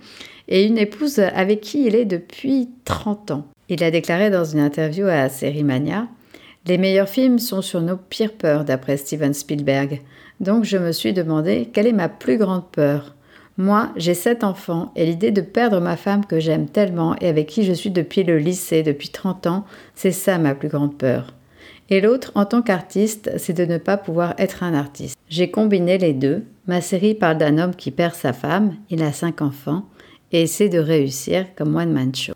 et 0.48 0.66
une 0.66 0.80
épouse 0.80 1.20
avec 1.20 1.62
qui 1.62 1.86
il 1.86 1.96
est 1.96 2.06
depuis 2.06 2.70
30 2.86 3.32
ans. 3.32 3.46
Il 3.70 3.84
a 3.84 3.92
déclaré 3.92 4.32
dans 4.32 4.46
une 4.46 4.62
interview 4.62 5.06
à 5.06 5.30
Série 5.30 5.64
Mania 5.64 6.08
Les 6.66 6.78
meilleurs 6.78 7.10
films 7.10 7.40
sont 7.40 7.62
sur 7.62 7.82
nos 7.82 7.98
pires 7.98 8.34
peurs, 8.34 8.66
d'après 8.66 8.98
Steven 8.98 9.34
Spielberg. 9.34 10.02
Donc 10.40 10.66
je 10.66 10.78
me 10.78 10.92
suis 10.92 11.14
demandé 11.14 11.70
quelle 11.74 11.88
est 11.88 11.94
ma 11.94 12.10
plus 12.10 12.38
grande 12.38 12.70
peur. 12.72 13.16
Moi, 13.58 13.92
j'ai 13.98 14.14
sept 14.14 14.44
enfants 14.44 14.94
et 14.96 15.06
l'idée 15.06 15.32
de 15.32 15.42
perdre 15.42 15.82
ma 15.82 15.98
femme 15.98 16.26
que 16.26 16.40
j'aime 16.40 16.68
tellement 16.68 17.16
et 17.20 17.28
avec 17.28 17.48
qui 17.48 17.64
je 17.64 17.74
suis 17.74 17.92
depuis 17.92 18.24
le 18.24 18.38
lycée, 18.38 18.84
depuis 18.84 19.10
30 19.10 19.48
ans, 19.48 19.66
c'est 19.96 20.12
ça 20.12 20.38
ma 20.38 20.56
plus 20.56 20.70
grande 20.70 20.98
peur. 20.98 21.34
Et 21.90 22.02
l'autre, 22.02 22.32
en 22.36 22.46
tant 22.46 22.62
qu'artiste, 22.62 23.32
c'est 23.38 23.54
de 23.54 23.66
ne 23.66 23.78
pas 23.78 23.98
pouvoir 23.98 24.36
être 24.38 24.64
un 24.64 24.74
artiste. 24.74 25.18
J'ai 25.28 25.50
combiné 25.52 25.98
les 25.98 26.14
deux. 26.14 26.46
Ma 26.68 26.82
série 26.82 27.16
parle 27.16 27.38
d'un 27.38 27.58
homme 27.58 27.76
qui 27.76 27.92
perd 27.92 28.14
sa 28.14 28.32
femme, 28.32 28.76
il 28.90 29.02
a 29.02 29.12
cinq 29.12 29.42
enfants, 29.42 29.86
et 30.32 30.44
essaie 30.44 30.70
de 30.70 30.80
réussir 30.80 31.48
comme 31.56 31.76
One 31.76 31.92
Man 31.92 32.14
Show. 32.14 32.34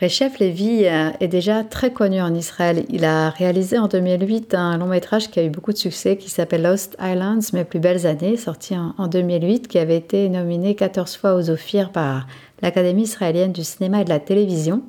Rechef 0.00 0.38
Levy 0.38 0.86
euh, 0.86 1.10
est 1.18 1.26
déjà 1.26 1.64
très 1.64 1.92
connu 1.92 2.20
en 2.20 2.32
Israël. 2.32 2.84
Il 2.88 3.04
a 3.04 3.30
réalisé 3.30 3.78
en 3.78 3.88
2008 3.88 4.54
un 4.54 4.78
long 4.78 4.86
métrage 4.86 5.28
qui 5.28 5.40
a 5.40 5.42
eu 5.42 5.50
beaucoup 5.50 5.72
de 5.72 5.78
succès 5.78 6.16
qui 6.16 6.30
s'appelle 6.30 6.62
Lost 6.62 6.96
Islands, 7.02 7.40
Mes 7.52 7.64
plus 7.64 7.80
belles 7.80 8.06
années, 8.06 8.36
sorti 8.36 8.76
en 8.76 9.06
2008, 9.08 9.66
qui 9.66 9.76
avait 9.76 9.96
été 9.96 10.28
nominé 10.28 10.76
14 10.76 11.16
fois 11.16 11.34
aux 11.34 11.50
Ophir 11.50 11.90
par 11.90 12.28
l'Académie 12.62 13.02
israélienne 13.02 13.50
du 13.50 13.64
cinéma 13.64 14.02
et 14.02 14.04
de 14.04 14.08
la 14.08 14.20
télévision. 14.20 14.82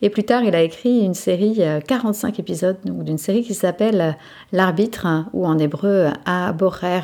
Et 0.00 0.10
plus 0.10 0.22
tard, 0.22 0.44
il 0.44 0.54
a 0.54 0.62
écrit 0.62 1.00
une 1.00 1.14
série, 1.14 1.60
45 1.88 2.34
euh, 2.34 2.38
épisodes, 2.38 2.76
d'une 2.84 3.18
série 3.18 3.42
qui 3.42 3.54
s'appelle 3.54 4.00
euh, 4.00 4.12
L'arbitre, 4.52 5.06
hein, 5.06 5.28
ou 5.32 5.44
en 5.44 5.58
hébreu 5.58 6.06
À 6.24 6.52
Borer. 6.52 7.00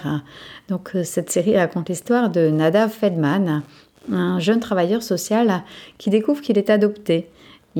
Donc 0.69 0.93
cette 1.03 1.31
série 1.31 1.57
raconte 1.57 1.89
l'histoire 1.89 2.31
de 2.31 2.51
Nadav 2.51 2.91
Feldman, 2.91 3.63
un 4.13 4.39
jeune 4.39 4.61
travailleur 4.61 5.03
social 5.03 5.63
qui 5.99 6.09
découvre 6.11 6.41
qu'il 6.41 6.57
est 6.57 6.71
adopté. 6.71 7.29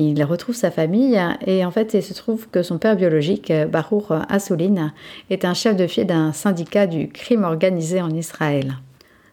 Il 0.01 0.23
retrouve 0.23 0.55
sa 0.55 0.71
famille 0.71 1.19
et 1.45 1.65
en 1.65 1.71
fait, 1.71 1.93
il 1.93 2.01
se 2.01 2.13
trouve 2.13 2.47
que 2.47 2.63
son 2.63 2.77
père 2.77 2.95
biologique, 2.95 3.51
Baruch 3.69 4.05
Assouline, 4.29 4.93
est 5.29 5.43
un 5.43 5.53
chef 5.53 5.75
de 5.75 5.87
file 5.87 6.07
d'un 6.07 6.31
syndicat 6.31 6.87
du 6.87 7.09
crime 7.09 7.43
organisé 7.43 8.01
en 8.01 8.09
Israël. 8.09 8.75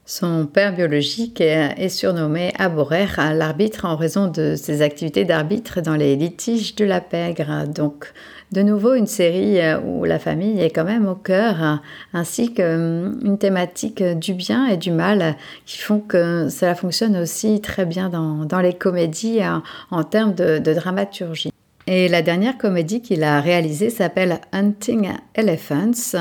Son 0.07 0.45
père 0.47 0.75
biologique 0.75 1.41
est 1.41 1.89
surnommé 1.89 2.53
Aborer, 2.59 3.07
l'arbitre, 3.33 3.85
en 3.85 3.95
raison 3.95 4.27
de 4.27 4.57
ses 4.57 4.83
activités 4.83 5.25
d'arbitre 5.25 5.81
dans 5.83 5.95
les 5.95 6.17
litiges 6.17 6.75
de 6.75 6.85
la 6.85 7.01
pègre. 7.01 7.69
Donc, 7.69 8.13
de 8.57 8.63
nouveau, 8.63 8.95
une 8.95 9.07
série 9.07 9.59
où 9.85 10.05
la 10.05 10.19
famille 10.19 10.63
est 10.63 10.71
quand 10.71 10.85
même 10.85 11.07
au 11.07 11.15
cœur, 11.15 11.83
ainsi 12.15 12.55
qu'une 12.55 13.19
hum, 13.23 13.39
thématique 13.39 14.03
du 14.03 14.33
bien 14.33 14.67
et 14.67 14.79
du 14.79 14.93
mal 14.93 15.37
qui 15.67 15.77
font 15.77 16.01
que 16.01 16.49
cela 16.49 16.75
fonctionne 16.75 17.19
aussi 17.19 17.61
très 17.61 17.85
bien 17.85 18.09
dans, 18.09 18.61
les 18.61 18.73
comédies 18.73 19.41
en, 19.91 20.05
termes 20.05 20.35
de, 20.35 20.59
de 20.59 20.73
dramaturgie. 20.73 21.53
Et 21.87 22.09
la 22.09 22.23
dernière 22.23 22.57
comédie 22.57 23.03
qu'il 23.03 23.25
a 23.25 23.43
réalisée 23.43 23.91
s'appelle 23.91 24.41
Hunting 24.53 25.11
Elephants 25.35 26.17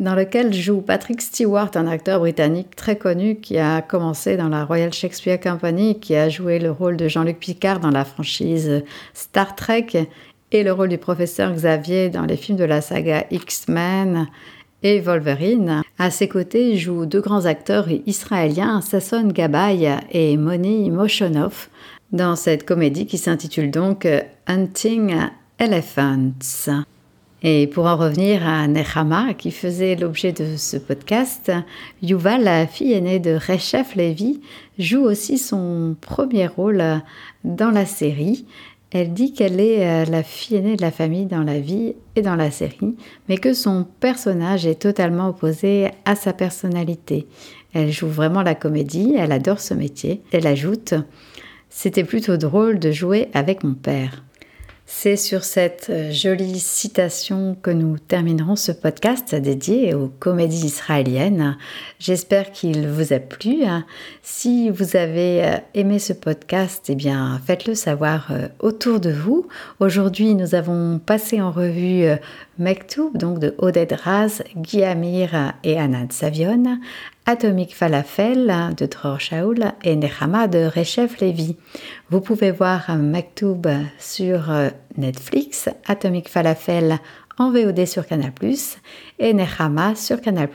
dans 0.00 0.14
lequel 0.14 0.52
joue 0.52 0.80
Patrick 0.80 1.20
Stewart, 1.20 1.70
un 1.74 1.86
acteur 1.86 2.20
britannique 2.20 2.76
très 2.76 2.96
connu 2.96 3.36
qui 3.36 3.58
a 3.58 3.82
commencé 3.82 4.36
dans 4.36 4.48
la 4.48 4.64
Royal 4.64 4.92
Shakespeare 4.92 5.40
Company, 5.40 5.98
qui 5.98 6.14
a 6.14 6.28
joué 6.28 6.58
le 6.58 6.70
rôle 6.70 6.96
de 6.96 7.08
Jean-Luc 7.08 7.38
Picard 7.38 7.80
dans 7.80 7.90
la 7.90 8.04
franchise 8.04 8.84
Star 9.12 9.54
Trek 9.54 10.08
et 10.52 10.62
le 10.62 10.72
rôle 10.72 10.88
du 10.88 10.98
professeur 10.98 11.52
Xavier 11.52 12.08
dans 12.08 12.24
les 12.24 12.36
films 12.36 12.58
de 12.58 12.64
la 12.64 12.80
saga 12.80 13.24
X-Men 13.30 14.28
et 14.82 15.00
Wolverine. 15.00 15.82
À 15.98 16.10
ses 16.10 16.28
côtés 16.28 16.76
jouent 16.76 17.06
deux 17.06 17.20
grands 17.20 17.46
acteurs 17.46 17.88
israéliens, 18.06 18.80
Sasson 18.80 19.28
Gabay 19.28 19.98
et 20.12 20.36
Moni 20.36 20.90
Moshonov, 20.90 21.68
dans 22.12 22.36
cette 22.36 22.64
comédie 22.64 23.06
qui 23.06 23.18
s'intitule 23.18 23.70
donc 23.70 24.06
Hunting 24.46 25.14
Elephants. 25.58 26.32
Et 27.42 27.68
pour 27.68 27.86
en 27.86 27.96
revenir 27.96 28.46
à 28.48 28.66
Nechama, 28.66 29.34
qui 29.34 29.52
faisait 29.52 29.94
l'objet 29.94 30.32
de 30.32 30.56
ce 30.56 30.76
podcast, 30.76 31.52
Yuval, 32.02 32.42
la 32.42 32.66
fille 32.66 32.92
aînée 32.92 33.20
de 33.20 33.34
Rechef 33.34 33.94
Levi, 33.94 34.40
joue 34.78 35.02
aussi 35.02 35.38
son 35.38 35.94
premier 36.00 36.48
rôle 36.48 36.82
dans 37.44 37.70
la 37.70 37.86
série. 37.86 38.44
Elle 38.90 39.12
dit 39.12 39.34
qu'elle 39.34 39.60
est 39.60 39.86
euh, 39.86 40.04
la 40.06 40.22
fille 40.22 40.56
aînée 40.56 40.76
de 40.76 40.82
la 40.82 40.90
famille 40.90 41.26
dans 41.26 41.42
la 41.42 41.60
vie 41.60 41.94
et 42.16 42.22
dans 42.22 42.36
la 42.36 42.50
série, 42.50 42.96
mais 43.28 43.36
que 43.36 43.52
son 43.52 43.86
personnage 44.00 44.66
est 44.66 44.80
totalement 44.80 45.28
opposé 45.28 45.90
à 46.06 46.14
sa 46.14 46.32
personnalité. 46.32 47.26
Elle 47.74 47.92
joue 47.92 48.08
vraiment 48.08 48.42
la 48.42 48.54
comédie, 48.54 49.14
elle 49.18 49.32
adore 49.32 49.60
ce 49.60 49.74
métier. 49.74 50.22
Elle 50.32 50.46
ajoute 50.46 50.94
C'était 51.68 52.04
plutôt 52.04 52.38
drôle 52.38 52.78
de 52.78 52.90
jouer 52.90 53.28
avec 53.34 53.62
mon 53.62 53.74
père. 53.74 54.24
C'est 54.90 55.16
sur 55.16 55.44
cette 55.44 55.88
euh, 55.90 56.10
jolie 56.10 56.58
citation 56.58 57.54
que 57.60 57.70
nous 57.70 57.98
terminerons 57.98 58.56
ce 58.56 58.72
podcast 58.72 59.34
dédié 59.34 59.92
aux 59.92 60.08
comédies 60.08 60.64
israéliennes. 60.64 61.58
J'espère 61.98 62.50
qu'il 62.52 62.88
vous 62.88 63.12
a 63.12 63.18
plu. 63.18 63.64
Si 64.22 64.70
vous 64.70 64.96
avez 64.96 65.44
euh, 65.44 65.56
aimé 65.74 65.98
ce 65.98 66.14
podcast, 66.14 66.86
eh 66.88 66.94
bien, 66.94 67.38
faites-le 67.46 67.74
savoir 67.74 68.28
euh, 68.30 68.48
autour 68.60 68.98
de 68.98 69.10
vous. 69.10 69.46
Aujourd'hui, 69.78 70.34
nous 70.34 70.54
avons 70.54 70.98
passé 70.98 71.42
en 71.42 71.50
revue 71.52 72.06
Mektoub, 72.58 73.16
donc 73.16 73.38
de 73.38 73.54
Oded 73.58 73.92
Raz, 73.92 74.42
Guy 74.56 74.82
Amir 74.82 75.54
et 75.62 75.78
Anand 75.78 76.08
Savion, 76.10 76.78
Atomic 77.26 77.74
Falafel 77.74 78.74
de 78.76 78.86
Dror 78.86 79.20
Shaul 79.20 79.72
et 79.84 79.94
Nechama 79.94 80.48
de 80.48 80.66
Rechef 80.66 81.20
Levi. 81.20 81.56
Vous 82.10 82.20
pouvez 82.20 82.50
voir 82.50 82.96
Maktoub 82.96 83.68
sur 83.98 84.50
euh, 84.50 84.70
Netflix, 84.96 85.68
Atomic 85.86 86.28
Falafel 86.28 86.98
en 87.38 87.52
VOD 87.52 87.86
sur 87.86 88.06
Canal+, 88.06 88.32
et 89.18 89.32
Nechama 89.32 89.94
sur 89.94 90.20
Canal+, 90.20 90.48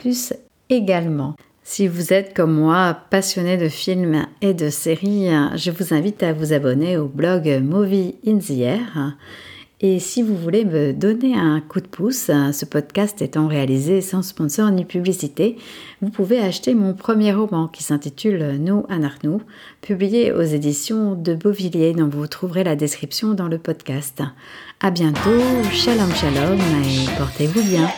également. 0.68 1.34
Si 1.62 1.88
vous 1.88 2.12
êtes 2.12 2.34
comme 2.34 2.52
moi 2.52 2.98
passionné 3.08 3.56
de 3.56 3.70
films 3.70 4.26
et 4.42 4.52
de 4.52 4.68
séries, 4.68 5.30
je 5.56 5.70
vous 5.70 5.94
invite 5.94 6.22
à 6.22 6.34
vous 6.34 6.52
abonner 6.52 6.98
au 6.98 7.06
blog 7.08 7.48
Movie 7.62 8.16
in 8.26 8.36
the 8.36 8.60
Air 8.60 9.16
Et 9.80 9.98
si 9.98 10.22
vous 10.22 10.36
voulez 10.36 10.64
me 10.64 10.92
donner 10.92 11.34
un 11.36 11.60
coup 11.60 11.80
de 11.80 11.86
pouce, 11.86 12.30
ce 12.52 12.64
podcast 12.64 13.20
étant 13.22 13.48
réalisé 13.48 14.00
sans 14.00 14.22
sponsor 14.22 14.70
ni 14.70 14.84
publicité, 14.84 15.56
vous 16.00 16.10
pouvez 16.10 16.38
acheter 16.38 16.74
mon 16.74 16.94
premier 16.94 17.32
roman 17.32 17.68
qui 17.68 17.82
s'intitule 17.82 18.56
Nous 18.60 18.86
Anarchnou, 18.88 19.42
publié 19.80 20.32
aux 20.32 20.42
éditions 20.42 21.14
de 21.16 21.34
Beauvilliers, 21.34 21.92
dont 21.92 22.08
vous 22.08 22.26
trouverez 22.28 22.64
la 22.64 22.76
description 22.76 23.34
dans 23.34 23.48
le 23.48 23.58
podcast. 23.58 24.22
À 24.80 24.90
bientôt, 24.90 25.42
shalom 25.72 26.14
shalom 26.14 26.58
et 26.58 27.18
portez-vous 27.18 27.62
bien. 27.64 27.88